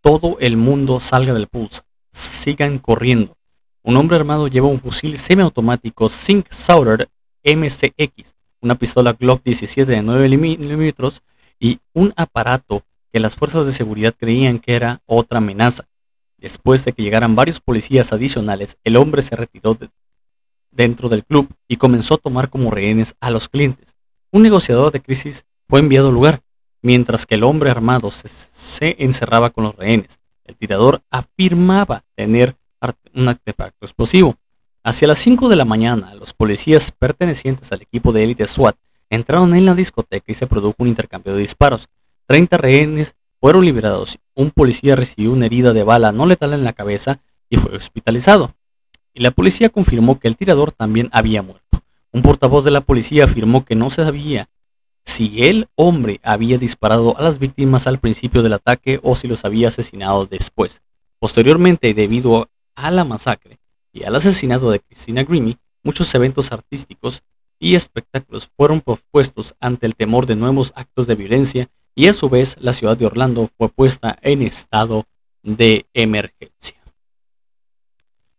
Todo 0.00 0.38
el 0.40 0.56
mundo 0.56 0.98
salga 0.98 1.34
del 1.34 1.46
Pulse. 1.46 1.82
Sigan 2.10 2.78
corriendo. 2.78 3.36
Un 3.82 3.98
hombre 3.98 4.16
armado 4.16 4.48
lleva 4.48 4.66
un 4.68 4.80
fusil 4.80 5.18
semiautomático 5.18 6.08
Sync 6.08 6.50
Sauter 6.50 7.08
MCX 7.44 8.34
una 8.60 8.76
pistola 8.76 9.12
Glock 9.12 9.42
17 9.44 9.90
de 9.90 10.02
9 10.02 10.36
milímetros 10.36 11.22
y 11.58 11.80
un 11.92 12.12
aparato 12.16 12.82
que 13.12 13.20
las 13.20 13.36
fuerzas 13.36 13.66
de 13.66 13.72
seguridad 13.72 14.14
creían 14.16 14.58
que 14.58 14.74
era 14.74 15.00
otra 15.06 15.38
amenaza. 15.38 15.86
Después 16.38 16.84
de 16.84 16.92
que 16.92 17.02
llegaran 17.02 17.36
varios 17.36 17.60
policías 17.60 18.12
adicionales, 18.12 18.78
el 18.84 18.96
hombre 18.96 19.22
se 19.22 19.36
retiró 19.36 19.76
dentro 20.70 21.08
del 21.08 21.24
club 21.24 21.48
y 21.68 21.76
comenzó 21.76 22.14
a 22.14 22.18
tomar 22.18 22.48
como 22.48 22.70
rehenes 22.70 23.14
a 23.20 23.30
los 23.30 23.48
clientes. 23.48 23.94
Un 24.30 24.42
negociador 24.42 24.92
de 24.92 25.02
crisis 25.02 25.44
fue 25.68 25.80
enviado 25.80 26.08
al 26.08 26.14
lugar, 26.14 26.42
mientras 26.82 27.26
que 27.26 27.34
el 27.34 27.42
hombre 27.42 27.70
armado 27.70 28.10
se, 28.10 28.96
encerraba 28.98 29.50
con 29.50 29.64
los 29.64 29.76
rehenes. 29.76 30.18
El 30.44 30.56
tirador 30.56 31.02
afirmaba 31.10 32.04
tener 32.14 32.56
un 33.14 33.28
artefacto 33.28 33.84
explosivo. 33.86 34.36
Hacia 34.82 35.08
las 35.08 35.18
5 35.18 35.50
de 35.50 35.56
la 35.56 35.66
mañana, 35.66 36.14
los 36.14 36.32
policías 36.32 36.90
pertenecientes 36.90 37.70
al 37.70 37.82
equipo 37.82 38.12
de 38.12 38.24
élite 38.24 38.46
SWAT 38.46 38.76
entraron 39.10 39.54
en 39.54 39.66
la 39.66 39.74
discoteca 39.74 40.32
y 40.32 40.34
se 40.34 40.46
produjo 40.46 40.76
un 40.78 40.88
intercambio 40.88 41.34
de 41.34 41.40
disparos. 41.40 41.90
30 42.28 42.56
rehenes 42.56 43.14
fueron 43.42 43.66
liberados. 43.66 44.18
Un 44.34 44.50
policía 44.50 44.96
recibió 44.96 45.32
una 45.32 45.44
herida 45.44 45.74
de 45.74 45.82
bala 45.82 46.12
no 46.12 46.24
letal 46.24 46.54
en 46.54 46.64
la 46.64 46.72
cabeza 46.72 47.20
y 47.50 47.58
fue 47.58 47.76
hospitalizado. 47.76 48.54
Y 49.12 49.20
la 49.20 49.32
policía 49.32 49.68
confirmó 49.68 50.18
que 50.18 50.28
el 50.28 50.36
tirador 50.36 50.72
también 50.72 51.10
había 51.12 51.42
muerto. 51.42 51.82
Un 52.10 52.22
portavoz 52.22 52.64
de 52.64 52.70
la 52.70 52.80
policía 52.80 53.24
afirmó 53.24 53.66
que 53.66 53.74
no 53.74 53.90
se 53.90 54.02
sabía 54.02 54.48
si 55.04 55.44
el 55.44 55.68
hombre 55.74 56.20
había 56.22 56.56
disparado 56.56 57.18
a 57.18 57.22
las 57.22 57.38
víctimas 57.38 57.86
al 57.86 57.98
principio 57.98 58.42
del 58.42 58.54
ataque 58.54 58.98
o 59.02 59.14
si 59.14 59.28
los 59.28 59.44
había 59.44 59.68
asesinado 59.68 60.24
después. 60.24 60.80
Posteriormente, 61.18 61.92
debido 61.92 62.48
a 62.76 62.90
la 62.90 63.04
masacre 63.04 63.60
y 63.92 64.04
al 64.04 64.16
asesinato 64.16 64.70
de 64.70 64.80
Christina 64.80 65.24
Grimmie, 65.24 65.58
muchos 65.82 66.14
eventos 66.14 66.52
artísticos 66.52 67.22
y 67.58 67.74
espectáculos 67.74 68.50
fueron 68.56 68.80
propuestos 68.80 69.54
ante 69.60 69.86
el 69.86 69.94
temor 69.94 70.26
de 70.26 70.36
nuevos 70.36 70.72
actos 70.74 71.06
de 71.06 71.14
violencia 71.14 71.70
y 71.94 72.06
a 72.08 72.12
su 72.12 72.28
vez 72.28 72.56
la 72.60 72.72
ciudad 72.72 72.96
de 72.96 73.06
Orlando 73.06 73.50
fue 73.58 73.68
puesta 73.68 74.18
en 74.22 74.42
estado 74.42 75.06
de 75.42 75.86
emergencia. 75.92 76.80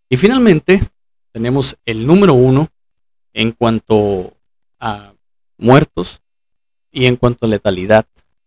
Y 0.10 0.18
finalmente 0.18 0.82
tenemos 1.32 1.78
el 1.86 2.06
número 2.06 2.34
uno 2.34 2.70
en 3.34 3.52
cuanto 3.52 4.36
a 4.80 5.14
muertos 5.58 6.22
y 6.92 7.06
en 7.06 7.16
cuanto 7.16 7.46
a 7.46 7.50
letalidad 7.50 8.06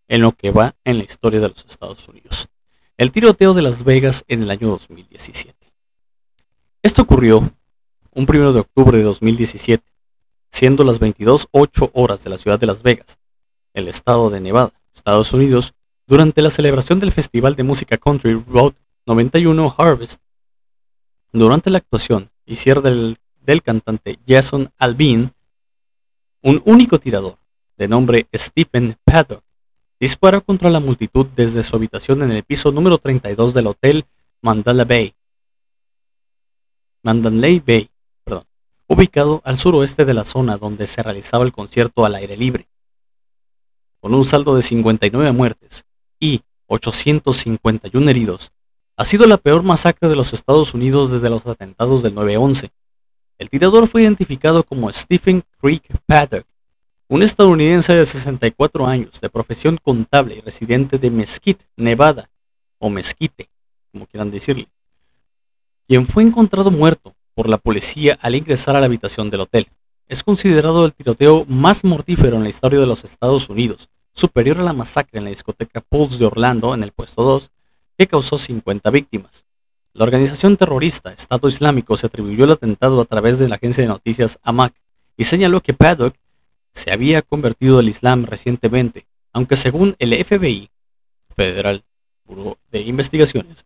en 0.08 0.22
lo 0.22 0.32
que 0.32 0.50
va 0.50 0.74
en 0.84 0.98
la 0.98 1.04
historia 1.04 1.40
de 1.40 1.48
los 1.48 1.64
Estados 1.68 2.06
Unidos. 2.08 2.48
El 2.96 3.10
tiroteo 3.10 3.54
de 3.54 3.62
Las 3.62 3.82
Vegas 3.82 4.24
en 4.28 4.42
el 4.42 4.50
año 4.50 4.68
2017. 4.68 5.63
Esto 6.84 7.00
ocurrió 7.00 7.38
un 8.10 8.26
1 8.28 8.52
de 8.52 8.60
octubre 8.60 8.98
de 8.98 9.04
2017, 9.04 9.82
siendo 10.50 10.84
las 10.84 11.00
22.08 11.00 11.90
horas 11.94 12.22
de 12.22 12.28
la 12.28 12.36
ciudad 12.36 12.60
de 12.60 12.66
Las 12.66 12.82
Vegas, 12.82 13.18
el 13.72 13.88
estado 13.88 14.28
de 14.28 14.38
Nevada, 14.42 14.74
Estados 14.94 15.32
Unidos, 15.32 15.72
durante 16.06 16.42
la 16.42 16.50
celebración 16.50 17.00
del 17.00 17.10
Festival 17.10 17.56
de 17.56 17.62
Música 17.62 17.96
Country 17.96 18.34
Road 18.34 18.74
91 19.06 19.74
Harvest. 19.78 20.20
Durante 21.32 21.70
la 21.70 21.78
actuación 21.78 22.30
y 22.44 22.56
cierre 22.56 22.82
del, 22.82 23.62
cantante 23.62 24.18
Jason 24.28 24.70
Alvin, 24.76 25.32
un 26.42 26.60
único 26.66 27.00
tirador, 27.00 27.38
de 27.78 27.88
nombre 27.88 28.28
Stephen 28.34 28.94
Paddock, 29.04 29.42
disparó 29.98 30.44
contra 30.44 30.68
la 30.68 30.80
multitud 30.80 31.24
desde 31.34 31.62
su 31.62 31.76
habitación 31.76 32.22
en 32.22 32.32
el 32.32 32.42
piso 32.42 32.70
número 32.72 32.98
32 32.98 33.54
del 33.54 33.68
hotel 33.68 34.04
Mandala 34.42 34.84
Bay, 34.84 35.13
Mandalay 37.04 37.60
Bay, 37.60 37.90
perdón, 38.24 38.44
ubicado 38.86 39.42
al 39.44 39.58
suroeste 39.58 40.06
de 40.06 40.14
la 40.14 40.24
zona 40.24 40.56
donde 40.56 40.86
se 40.86 41.02
realizaba 41.02 41.44
el 41.44 41.52
concierto 41.52 42.06
al 42.06 42.14
aire 42.14 42.34
libre. 42.34 42.66
Con 44.00 44.14
un 44.14 44.24
saldo 44.24 44.56
de 44.56 44.62
59 44.62 45.32
muertes 45.32 45.84
y 46.18 46.40
851 46.66 48.08
heridos, 48.10 48.52
ha 48.96 49.04
sido 49.04 49.26
la 49.26 49.36
peor 49.36 49.64
masacre 49.64 50.08
de 50.08 50.16
los 50.16 50.32
Estados 50.32 50.72
Unidos 50.72 51.10
desde 51.10 51.28
los 51.28 51.46
atentados 51.46 52.02
del 52.02 52.14
9-11. 52.14 52.70
El 53.36 53.50
tirador 53.50 53.86
fue 53.86 54.00
identificado 54.00 54.62
como 54.62 54.90
Stephen 54.90 55.44
Creek 55.60 55.82
Paddock, 56.06 56.46
un 57.08 57.22
estadounidense 57.22 57.92
de 57.92 58.06
64 58.06 58.86
años, 58.86 59.20
de 59.20 59.28
profesión 59.28 59.76
contable 59.76 60.36
y 60.36 60.40
residente 60.40 60.96
de 60.96 61.10
Mesquite, 61.10 61.66
Nevada, 61.76 62.30
o 62.78 62.88
Mesquite, 62.88 63.50
como 63.92 64.06
quieran 64.06 64.30
decirle, 64.30 64.68
quien 65.86 66.06
fue 66.06 66.22
encontrado 66.22 66.70
muerto 66.70 67.14
por 67.34 67.48
la 67.48 67.58
policía 67.58 68.18
al 68.20 68.34
ingresar 68.34 68.76
a 68.76 68.80
la 68.80 68.86
habitación 68.86 69.30
del 69.30 69.40
hotel. 69.40 69.68
Es 70.06 70.22
considerado 70.22 70.86
el 70.86 70.92
tiroteo 70.92 71.44
más 71.46 71.84
mortífero 71.84 72.36
en 72.36 72.42
la 72.42 72.48
historia 72.48 72.78
de 72.78 72.86
los 72.86 73.04
Estados 73.04 73.48
Unidos, 73.48 73.88
superior 74.12 74.58
a 74.60 74.62
la 74.62 74.72
masacre 74.72 75.18
en 75.18 75.24
la 75.24 75.30
discoteca 75.30 75.80
Pulse 75.80 76.18
de 76.18 76.26
Orlando 76.26 76.74
en 76.74 76.82
el 76.82 76.92
puesto 76.92 77.22
2, 77.22 77.50
que 77.98 78.06
causó 78.06 78.38
50 78.38 78.90
víctimas. 78.90 79.44
La 79.92 80.04
organización 80.04 80.56
terrorista 80.56 81.12
Estado 81.12 81.48
Islámico 81.48 81.96
se 81.96 82.06
atribuyó 82.06 82.44
el 82.44 82.52
atentado 82.52 83.00
a 83.00 83.04
través 83.04 83.38
de 83.38 83.48
la 83.48 83.56
agencia 83.56 83.82
de 83.82 83.88
noticias 83.88 84.38
AMAC 84.42 84.74
y 85.16 85.24
señaló 85.24 85.60
que 85.60 85.74
Paddock 85.74 86.16
se 86.74 86.90
había 86.90 87.22
convertido 87.22 87.78
al 87.78 87.88
Islam 87.88 88.24
recientemente, 88.24 89.06
aunque 89.32 89.56
según 89.56 89.94
el 89.98 90.12
FBI, 90.24 90.70
Federal 91.36 91.84
Bureau 92.24 92.56
de 92.70 92.80
Investigaciones, 92.80 93.64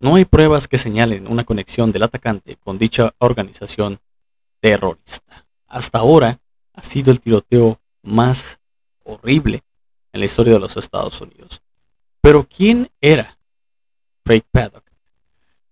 no 0.00 0.14
hay 0.14 0.24
pruebas 0.24 0.66
que 0.66 0.78
señalen 0.78 1.28
una 1.28 1.44
conexión 1.44 1.92
del 1.92 2.02
atacante 2.02 2.56
con 2.56 2.78
dicha 2.78 3.14
organización 3.18 4.00
terrorista. 4.60 5.46
Hasta 5.68 5.98
ahora 5.98 6.40
ha 6.72 6.82
sido 6.82 7.12
el 7.12 7.20
tiroteo 7.20 7.78
más 8.02 8.58
horrible 9.04 9.62
en 10.12 10.20
la 10.20 10.26
historia 10.26 10.54
de 10.54 10.60
los 10.60 10.76
Estados 10.76 11.20
Unidos. 11.20 11.60
Pero 12.22 12.46
¿quién 12.48 12.90
era 13.00 13.38
Craig 14.24 14.42
Paddock? 14.50 14.84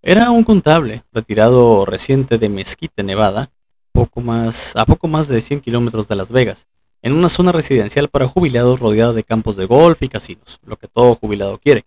Era 0.02 0.30
un 0.30 0.44
contable 0.44 1.04
retirado 1.12 1.84
reciente 1.84 2.38
de 2.38 2.48
Mesquite, 2.48 3.02
Nevada, 3.02 3.50
poco 3.92 4.20
más, 4.20 4.76
a 4.76 4.84
poco 4.84 5.08
más 5.08 5.26
de 5.28 5.40
100 5.40 5.60
kilómetros 5.60 6.06
de 6.06 6.16
Las 6.16 6.30
Vegas, 6.30 6.66
en 7.02 7.12
una 7.12 7.28
zona 7.28 7.52
residencial 7.52 8.08
para 8.08 8.28
jubilados 8.28 8.80
rodeada 8.80 9.12
de 9.12 9.24
campos 9.24 9.56
de 9.56 9.64
golf 9.64 10.02
y 10.02 10.08
casinos, 10.08 10.60
lo 10.64 10.76
que 10.76 10.86
todo 10.86 11.14
jubilado 11.14 11.58
quiere. 11.58 11.84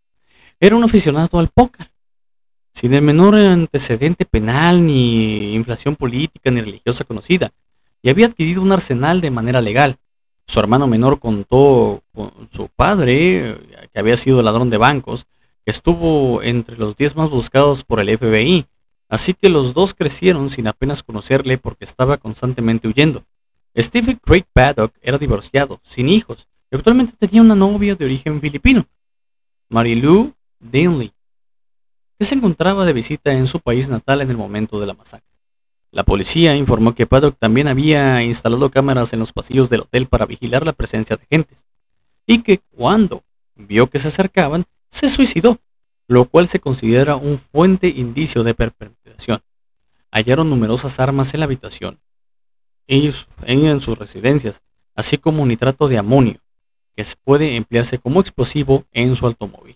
Era 0.59 0.75
un 0.75 0.83
aficionado 0.83 1.39
al 1.39 1.49
póker, 1.49 1.90
sin 2.81 2.95
el 2.95 3.03
menor 3.03 3.35
antecedente 3.35 4.25
penal, 4.25 4.83
ni 4.83 5.53
inflación 5.53 5.95
política, 5.95 6.49
ni 6.49 6.61
religiosa 6.61 7.03
conocida, 7.03 7.51
y 8.01 8.09
había 8.09 8.25
adquirido 8.25 8.59
un 8.59 8.71
arsenal 8.71 9.21
de 9.21 9.29
manera 9.29 9.61
legal. 9.61 9.97
Su 10.47 10.59
hermano 10.59 10.87
menor 10.87 11.19
contó 11.19 12.01
con 12.11 12.31
su 12.51 12.69
padre, 12.69 13.59
que 13.93 13.99
había 13.99 14.17
sido 14.17 14.41
ladrón 14.41 14.71
de 14.71 14.77
bancos, 14.77 15.27
que 15.63 15.69
estuvo 15.69 16.41
entre 16.41 16.75
los 16.75 16.95
10 16.95 17.17
más 17.17 17.29
buscados 17.29 17.83
por 17.83 17.99
el 17.99 18.17
FBI, 18.17 18.65
así 19.09 19.35
que 19.35 19.49
los 19.49 19.75
dos 19.75 19.93
crecieron 19.93 20.49
sin 20.49 20.67
apenas 20.67 21.03
conocerle 21.03 21.59
porque 21.59 21.85
estaba 21.85 22.17
constantemente 22.17 22.87
huyendo. 22.87 23.25
Stephen 23.77 24.19
Craig 24.25 24.45
Paddock 24.51 24.91
era 25.03 25.19
divorciado, 25.19 25.79
sin 25.83 26.09
hijos, 26.09 26.47
y 26.71 26.77
actualmente 26.77 27.13
tenía 27.15 27.43
una 27.43 27.53
novia 27.53 27.93
de 27.93 28.05
origen 28.05 28.41
filipino, 28.41 28.87
Marilu 29.69 30.33
Dinley, 30.59 31.13
que 32.21 32.25
se 32.25 32.35
encontraba 32.35 32.85
de 32.85 32.93
visita 32.93 33.33
en 33.33 33.47
su 33.47 33.59
país 33.59 33.89
natal 33.89 34.21
en 34.21 34.29
el 34.29 34.37
momento 34.37 34.79
de 34.79 34.85
la 34.85 34.93
masacre. 34.93 35.35
La 35.89 36.03
policía 36.03 36.55
informó 36.55 36.93
que 36.93 37.07
Paddock 37.07 37.35
también 37.39 37.67
había 37.67 38.21
instalado 38.21 38.69
cámaras 38.69 39.11
en 39.11 39.17
los 39.17 39.33
pasillos 39.33 39.71
del 39.71 39.79
hotel 39.81 40.05
para 40.05 40.27
vigilar 40.27 40.63
la 40.63 40.73
presencia 40.73 41.17
de 41.17 41.25
gentes, 41.27 41.65
y 42.27 42.43
que 42.43 42.59
cuando 42.59 43.23
vio 43.55 43.87
que 43.87 43.97
se 43.97 44.09
acercaban, 44.09 44.65
se 44.87 45.09
suicidó, 45.09 45.57
lo 46.07 46.25
cual 46.25 46.47
se 46.47 46.59
considera 46.59 47.15
un 47.15 47.39
fuente 47.39 47.87
indicio 47.87 48.43
de 48.43 48.53
perpetración. 48.53 49.41
Hallaron 50.11 50.47
numerosas 50.47 50.99
armas 50.99 51.33
en 51.33 51.39
la 51.39 51.47
habitación, 51.47 51.99
en 52.85 53.79
sus 53.79 53.97
residencias, 53.97 54.61
así 54.93 55.17
como 55.17 55.43
nitrato 55.47 55.87
de 55.87 55.97
amonio, 55.97 56.39
que 56.95 57.03
puede 57.23 57.55
emplearse 57.55 57.97
como 57.97 58.19
explosivo 58.19 58.85
en 58.91 59.15
su 59.15 59.25
automóvil. 59.25 59.75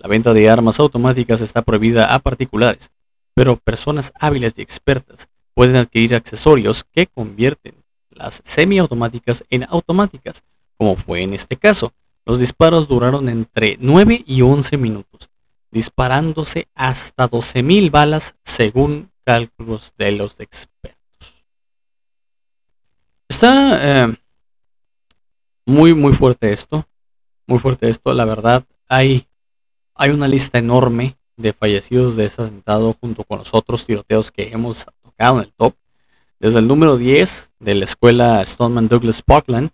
La 0.00 0.08
venta 0.08 0.32
de 0.32 0.48
armas 0.48 0.80
automáticas 0.80 1.42
está 1.42 1.60
prohibida 1.60 2.14
a 2.14 2.18
particulares, 2.20 2.90
pero 3.34 3.58
personas 3.58 4.14
hábiles 4.18 4.54
y 4.56 4.62
expertas 4.62 5.28
pueden 5.52 5.76
adquirir 5.76 6.14
accesorios 6.14 6.84
que 6.84 7.06
convierten 7.06 7.74
las 8.08 8.40
semiautomáticas 8.42 9.44
en 9.50 9.64
automáticas, 9.64 10.42
como 10.78 10.96
fue 10.96 11.20
en 11.20 11.34
este 11.34 11.56
caso. 11.56 11.92
Los 12.24 12.40
disparos 12.40 12.88
duraron 12.88 13.28
entre 13.28 13.76
9 13.78 14.24
y 14.26 14.40
11 14.40 14.78
minutos, 14.78 15.28
disparándose 15.70 16.68
hasta 16.74 17.28
12.000 17.28 17.90
balas 17.90 18.34
según 18.42 19.10
cálculos 19.24 19.92
de 19.98 20.12
los 20.12 20.40
expertos. 20.40 20.98
Está 23.28 24.04
eh, 24.06 24.16
muy, 25.66 25.92
muy 25.92 26.14
fuerte 26.14 26.54
esto. 26.54 26.86
Muy 27.46 27.58
fuerte 27.58 27.90
esto. 27.90 28.14
La 28.14 28.24
verdad, 28.24 28.64
hay, 28.88 29.26
hay 30.00 30.12
una 30.12 30.28
lista 30.28 30.56
enorme 30.56 31.18
de 31.36 31.52
fallecidos 31.52 32.16
de 32.16 32.24
ese 32.24 32.40
atentado 32.40 32.96
junto 32.98 33.22
con 33.22 33.40
los 33.40 33.52
otros 33.52 33.84
tiroteos 33.84 34.30
que 34.30 34.48
hemos 34.48 34.86
tocado 35.02 35.36
en 35.36 35.44
el 35.44 35.52
top. 35.52 35.74
Desde 36.38 36.58
el 36.60 36.66
número 36.66 36.96
10 36.96 37.52
de 37.58 37.74
la 37.74 37.84
escuela 37.84 38.42
Stoneman 38.46 38.88
Douglas 38.88 39.20
Parkland, 39.20 39.68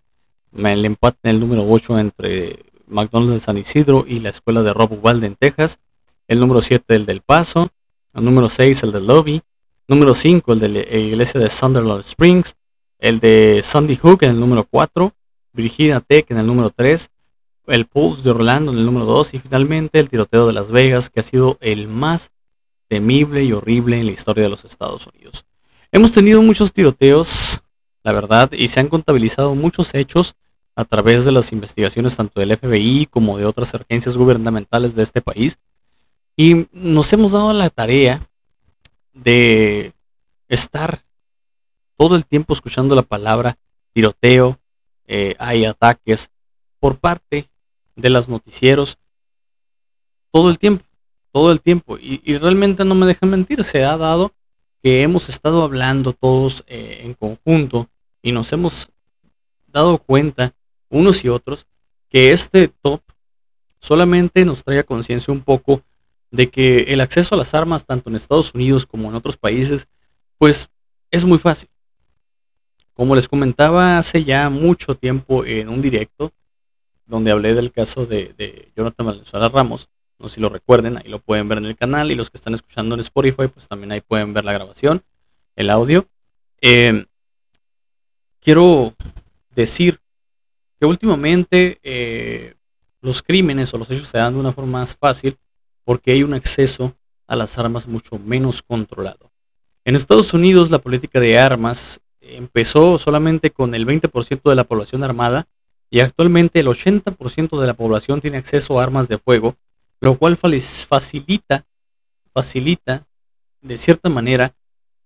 el 0.52 0.84
empate 0.84 1.18
en 1.22 1.30
el 1.30 1.40
número 1.40 1.64
8 1.68 2.00
entre 2.00 2.64
McDonald's 2.88 3.34
de 3.34 3.38
San 3.38 3.56
Isidro 3.56 4.04
y 4.04 4.18
la 4.18 4.30
escuela 4.30 4.64
de 4.64 4.72
Rob 4.72 4.94
Ubalde 4.94 5.28
en 5.28 5.36
Texas. 5.36 5.78
El 6.26 6.40
número 6.40 6.60
7, 6.60 6.96
el 6.96 7.06
del 7.06 7.20
Paso. 7.20 7.68
El 8.12 8.24
número 8.24 8.48
6, 8.48 8.82
el 8.82 8.90
del 8.90 9.06
Lobby. 9.06 9.42
Número 9.86 10.12
5, 10.12 10.54
el 10.54 10.58
de 10.58 10.68
la 10.68 10.80
iglesia 10.80 11.38
de 11.38 11.50
Sunderland 11.50 12.00
Springs. 12.00 12.56
El 12.98 13.20
de 13.20 13.60
Sandy 13.62 13.94
Hook 13.94 14.24
en 14.24 14.30
el 14.30 14.40
número 14.40 14.66
4. 14.68 15.12
Virginia 15.52 16.00
Tech 16.00 16.28
en 16.32 16.38
el 16.38 16.48
número 16.48 16.70
3. 16.70 17.10
El 17.66 17.86
Pulse 17.86 18.22
de 18.22 18.30
Orlando 18.30 18.72
en 18.72 18.78
el 18.78 18.86
número 18.86 19.04
2. 19.06 19.34
Y 19.34 19.38
finalmente 19.38 19.98
el 19.98 20.08
tiroteo 20.08 20.46
de 20.46 20.52
Las 20.52 20.70
Vegas, 20.70 21.10
que 21.10 21.20
ha 21.20 21.22
sido 21.22 21.58
el 21.60 21.88
más 21.88 22.30
temible 22.88 23.44
y 23.44 23.52
horrible 23.52 23.98
en 23.98 24.06
la 24.06 24.12
historia 24.12 24.44
de 24.44 24.50
los 24.50 24.64
Estados 24.64 25.06
Unidos. 25.06 25.44
Hemos 25.92 26.12
tenido 26.12 26.42
muchos 26.42 26.72
tiroteos, 26.72 27.60
la 28.02 28.12
verdad, 28.12 28.52
y 28.52 28.68
se 28.68 28.80
han 28.80 28.88
contabilizado 28.88 29.54
muchos 29.54 29.94
hechos 29.94 30.34
a 30.74 30.84
través 30.84 31.24
de 31.24 31.32
las 31.32 31.52
investigaciones 31.52 32.16
tanto 32.16 32.38
del 32.40 32.56
FBI 32.56 33.06
como 33.06 33.38
de 33.38 33.46
otras 33.46 33.74
agencias 33.74 34.16
gubernamentales 34.16 34.94
de 34.94 35.02
este 35.02 35.22
país. 35.22 35.58
Y 36.36 36.66
nos 36.72 37.12
hemos 37.12 37.32
dado 37.32 37.52
la 37.52 37.70
tarea 37.70 38.28
de 39.14 39.92
estar 40.48 41.02
todo 41.96 42.14
el 42.14 42.26
tiempo 42.26 42.52
escuchando 42.52 42.94
la 42.94 43.02
palabra 43.02 43.56
tiroteo, 43.94 44.58
eh, 45.06 45.34
hay 45.38 45.64
ataques 45.64 46.28
por 46.78 46.98
parte 46.98 47.48
de 47.96 48.10
los 48.10 48.28
noticieros 48.28 48.98
todo 50.30 50.50
el 50.50 50.58
tiempo, 50.58 50.84
todo 51.32 51.50
el 51.50 51.60
tiempo. 51.60 51.98
Y, 51.98 52.36
realmente 52.38 52.84
no 52.84 52.94
me 52.94 53.06
dejan 53.06 53.30
mentir, 53.30 53.64
se 53.64 53.84
ha 53.84 53.96
dado 53.96 54.32
que 54.82 55.02
hemos 55.02 55.28
estado 55.28 55.62
hablando 55.62 56.12
todos 56.12 56.62
eh, 56.66 57.00
en 57.02 57.14
conjunto 57.14 57.88
y 58.22 58.32
nos 58.32 58.52
hemos 58.52 58.88
dado 59.66 59.98
cuenta 59.98 60.54
unos 60.88 61.24
y 61.24 61.28
otros 61.28 61.66
que 62.08 62.32
este 62.32 62.68
top 62.68 63.00
solamente 63.80 64.44
nos 64.44 64.62
trae 64.62 64.78
a 64.78 64.84
conciencia 64.84 65.32
un 65.32 65.40
poco 65.40 65.82
de 66.30 66.50
que 66.50 66.80
el 66.88 67.00
acceso 67.00 67.34
a 67.34 67.38
las 67.38 67.54
armas, 67.54 67.86
tanto 67.86 68.10
en 68.10 68.16
Estados 68.16 68.54
Unidos 68.54 68.86
como 68.86 69.08
en 69.08 69.14
otros 69.14 69.36
países, 69.36 69.88
pues 70.38 70.68
es 71.10 71.24
muy 71.24 71.38
fácil. 71.38 71.68
Como 72.94 73.14
les 73.14 73.28
comentaba 73.28 73.98
hace 73.98 74.24
ya 74.24 74.48
mucho 74.50 74.94
tiempo 74.94 75.44
en 75.44 75.68
un 75.68 75.80
directo, 75.80 76.32
donde 77.06 77.30
hablé 77.30 77.54
del 77.54 77.72
caso 77.72 78.04
de, 78.06 78.70
Jonathan 78.76 79.06
Valenzuela 79.06 79.48
Ramos, 79.48 79.88
no 80.18 80.28
sé 80.28 80.36
si 80.36 80.40
lo 80.40 80.48
recuerden, 80.48 80.98
ahí 80.98 81.08
lo 81.08 81.20
pueden 81.20 81.48
ver 81.48 81.58
en 81.58 81.66
el 81.66 81.76
canal, 81.76 82.10
y 82.10 82.14
los 82.14 82.30
que 82.30 82.38
están 82.38 82.54
escuchando 82.54 82.94
en 82.94 83.00
Spotify, 83.00 83.48
pues 83.48 83.68
también 83.68 83.92
ahí 83.92 84.00
pueden 84.00 84.32
ver 84.34 84.44
la 84.44 84.52
grabación, 84.52 85.02
el 85.54 85.70
audio. 85.70 86.06
Eh, 86.60 87.04
quiero 88.40 88.94
decir 89.54 90.00
que 90.78 90.86
últimamente 90.86 91.78
eh, 91.82 92.54
los 93.00 93.22
crímenes 93.22 93.72
o 93.72 93.78
los 93.78 93.90
hechos 93.90 94.08
se 94.08 94.18
dan 94.18 94.34
de 94.34 94.40
una 94.40 94.52
forma 94.52 94.80
más 94.80 94.96
fácil 94.96 95.38
porque 95.84 96.12
hay 96.12 96.22
un 96.22 96.34
acceso 96.34 96.94
a 97.26 97.36
las 97.36 97.58
armas 97.58 97.86
mucho 97.86 98.18
menos 98.18 98.62
controlado. 98.62 99.30
En 99.84 99.96
Estados 99.96 100.34
Unidos 100.34 100.70
la 100.70 100.80
política 100.80 101.20
de 101.20 101.38
armas 101.38 102.00
empezó 102.20 102.98
solamente 102.98 103.50
con 103.50 103.74
el 103.74 103.86
20% 103.86 104.48
de 104.48 104.54
la 104.56 104.64
población 104.64 105.04
armada 105.04 105.46
y 105.90 106.00
actualmente 106.00 106.60
el 106.60 106.66
80% 106.66 107.60
de 107.60 107.66
la 107.66 107.74
población 107.74 108.20
tiene 108.20 108.38
acceso 108.38 108.78
a 108.78 108.82
armas 108.82 109.08
de 109.08 109.18
fuego, 109.18 109.56
lo 110.00 110.18
cual 110.18 110.36
facilita, 110.36 111.66
facilita 112.32 113.06
de 113.60 113.78
cierta 113.78 114.08
manera 114.08 114.54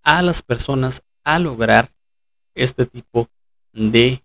a 0.02 0.22
las 0.22 0.42
personas 0.42 1.02
a 1.24 1.38
lograr 1.38 1.92
este 2.54 2.86
tipo 2.86 3.28
de 3.72 4.22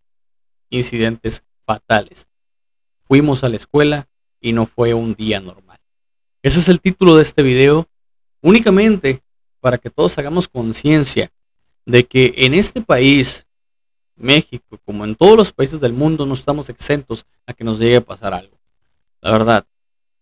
incidentes 0.69 1.43
fatales. 1.65 2.27
Fuimos 3.03 3.43
a 3.43 3.49
la 3.49 3.57
escuela 3.57 4.07
y 4.39 4.53
no 4.53 4.65
fue 4.65 4.93
un 4.93 5.13
día 5.13 5.39
normal. 5.39 5.79
Ese 6.41 6.59
es 6.59 6.69
el 6.69 6.81
título 6.81 7.15
de 7.15 7.21
este 7.21 7.41
video, 7.41 7.87
únicamente 8.41 9.23
para 9.59 9.77
que 9.77 9.89
todos 9.89 10.17
hagamos 10.17 10.47
conciencia 10.47 11.31
de 11.85 12.05
que 12.05 12.33
en 12.37 12.53
este 12.53 12.81
país, 12.81 13.44
México, 14.15 14.79
como 14.85 15.03
en 15.03 15.15
todos 15.15 15.37
los 15.37 15.51
países 15.51 15.79
del 15.79 15.93
mundo, 15.93 16.25
no 16.25 16.33
estamos 16.33 16.69
exentos 16.69 17.25
a 17.45 17.53
que 17.53 17.63
nos 17.63 17.79
llegue 17.79 17.97
a 17.97 18.01
pasar 18.01 18.33
algo. 18.33 18.57
La 19.21 19.31
verdad, 19.31 19.65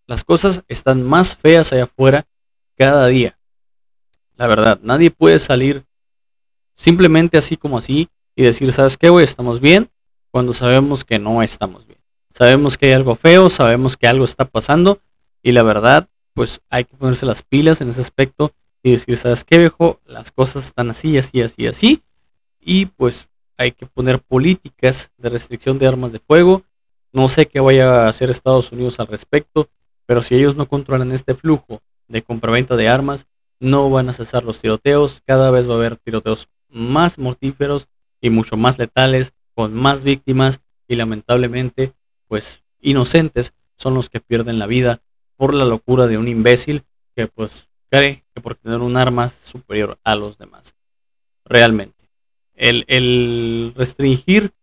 las 0.08 0.24
cosas 0.24 0.64
están 0.68 1.04
más 1.04 1.36
feas 1.36 1.72
allá 1.72 1.84
afuera 1.84 2.26
cada 2.78 3.08
día. 3.08 3.38
La 4.36 4.48
verdad, 4.48 4.80
nadie 4.82 5.12
puede 5.12 5.40
salir 5.40 5.86
simplemente 6.76 7.38
así 7.38 7.56
como 7.56 7.78
así 7.78 8.10
y 8.36 8.44
decir, 8.44 8.72
¿sabes 8.72 8.98
qué, 8.98 9.10
güey? 9.10 9.24
Estamos 9.24 9.60
bien, 9.60 9.90
cuando 10.32 10.54
sabemos 10.54 11.04
que 11.04 11.20
no 11.20 11.44
estamos 11.44 11.86
bien. 11.86 12.00
Sabemos 12.34 12.78
que 12.78 12.88
hay 12.88 12.94
algo 12.94 13.16
feo, 13.16 13.50
sabemos 13.50 13.96
que 13.96 14.08
algo 14.08 14.26
está 14.26 14.46
pasando 14.46 15.00
y 15.44 15.52
la 15.52 15.62
verdad, 15.62 16.10
pues 16.34 16.62
hay 16.70 16.86
que 16.86 16.98
ponerse 16.98 17.26
las 17.26 17.44
pilas 17.44 17.82
en 17.82 17.90
ese 17.90 18.02
aspecto 18.02 18.54
y 18.82 18.92
decir, 18.92 19.16
¿sabes 19.18 19.44
qué, 19.44 19.58
viejo? 19.60 20.00
Las 20.06 20.32
cosas 20.32 20.66
están 20.66 20.90
así, 20.90 21.18
así, 21.18 21.42
así, 21.42 21.68
así. 21.68 22.04
Y 22.60 22.88
pues 22.88 23.30
hay 23.58 23.72
que 23.72 23.86
poner 23.86 24.22
políticas 24.22 25.12
de 25.18 25.30
restricción 25.30 25.80
de 25.80 25.88
armas 25.88 26.12
de 26.12 26.20
fuego. 26.20 26.64
No 27.12 27.28
sé 27.28 27.48
qué 27.48 27.60
vaya 27.60 28.06
a 28.06 28.08
hacer 28.08 28.30
Estados 28.30 28.72
Unidos 28.72 29.00
al 29.00 29.08
respecto, 29.08 29.70
pero 30.06 30.22
si 30.22 30.36
ellos 30.36 30.56
no 30.56 30.68
controlan 30.68 31.12
este 31.12 31.36
flujo 31.36 31.82
de 32.08 32.22
compraventa 32.22 32.76
de 32.76 32.90
armas, 32.90 33.28
no 33.60 33.90
van 33.90 34.10
a 34.10 34.14
cesar 34.14 34.44
los 34.44 34.60
tiroteos. 34.60 35.22
Cada 35.26 35.52
vez 35.52 35.70
va 35.70 35.74
a 35.74 35.78
haber 35.78 35.98
tiroteos 35.98 36.50
más 36.70 37.18
mortíferos 37.18 37.88
y 38.20 38.30
mucho 38.30 38.58
más 38.58 38.78
letales 38.78 39.34
con 39.54 39.74
más 39.74 40.04
víctimas 40.04 40.62
y 40.88 40.96
lamentablemente, 40.96 41.94
pues 42.28 42.64
inocentes 42.82 43.54
son 43.78 43.94
los 43.94 44.10
que 44.10 44.20
pierden 44.20 44.60
la 44.60 44.68
vida 44.68 45.02
por 45.36 45.54
la 45.54 45.66
locura 45.66 46.08
de 46.08 46.18
un 46.18 46.28
imbécil 46.28 46.84
que 47.16 47.28
pues 47.28 47.70
cree 47.90 48.24
que 48.34 48.42
por 48.42 48.56
tener 48.56 48.80
un 48.80 48.98
arma 48.98 49.30
superior 49.30 50.00
a 50.04 50.16
los 50.16 50.38
demás. 50.38 50.76
Realmente. 51.46 52.03
El, 52.56 52.86
el 52.88 53.74
restringir 53.76 54.54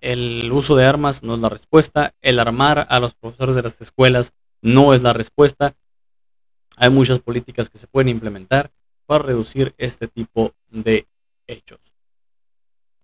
el 0.00 0.50
uso 0.52 0.76
de 0.76 0.86
armas 0.86 1.22
no 1.22 1.34
es 1.34 1.40
la 1.40 1.48
respuesta. 1.48 2.14
El 2.22 2.38
armar 2.38 2.86
a 2.88 3.00
los 3.00 3.14
profesores 3.14 3.54
de 3.54 3.62
las 3.62 3.80
escuelas 3.80 4.32
no 4.62 4.94
es 4.94 5.02
la 5.02 5.12
respuesta. 5.12 5.76
Hay 6.76 6.90
muchas 6.90 7.18
políticas 7.18 7.68
que 7.68 7.78
se 7.78 7.86
pueden 7.86 8.08
implementar 8.08 8.70
para 9.06 9.24
reducir 9.24 9.74
este 9.76 10.08
tipo 10.08 10.54
de 10.70 11.06
hechos. 11.46 11.80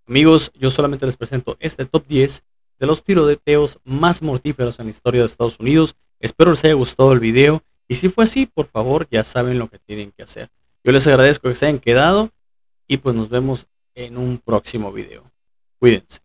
Amigos, 0.07 0.53
yo 0.55 0.71
solamente 0.71 1.05
les 1.05 1.17
presento 1.17 1.57
este 1.61 1.85
top 1.85 2.07
10 2.07 2.45
de 2.79 2.87
los 2.87 3.03
tiroteos 3.03 3.79
más 3.85 4.23
mortíferos 4.23 4.79
en 4.79 4.87
la 4.87 4.91
historia 4.91 5.21
de 5.21 5.27
Estados 5.27 5.59
Unidos. 5.59 5.97
Espero 6.21 6.53
les 6.53 6.65
haya 6.65 6.75
gustado 6.75 7.13
el 7.13 7.21
video 7.21 7.63
y 7.89 7.97
si 7.97 8.09
fue 8.09 8.25
así, 8.25 8.47
por 8.47 8.67
favor, 8.67 9.07
ya 9.11 9.25
saben 9.25 9.59
lo 9.59 9.69
que 9.69 9.79
tienen 9.79 10.13
que 10.13 10.23
hacer. 10.23 10.51
Yo 10.85 10.93
les 10.93 11.07
agradezco 11.07 11.49
que 11.49 11.57
se 11.57 11.67
hayan 11.67 11.81
quedado 11.81 12.31
y 12.87 12.99
pues 12.99 13.15
nos 13.15 13.29
vemos 13.29 13.67
en 13.97 14.17
un 14.17 14.39
próximo 14.39 14.93
video. 14.93 15.33
Cuídense. 15.81 16.21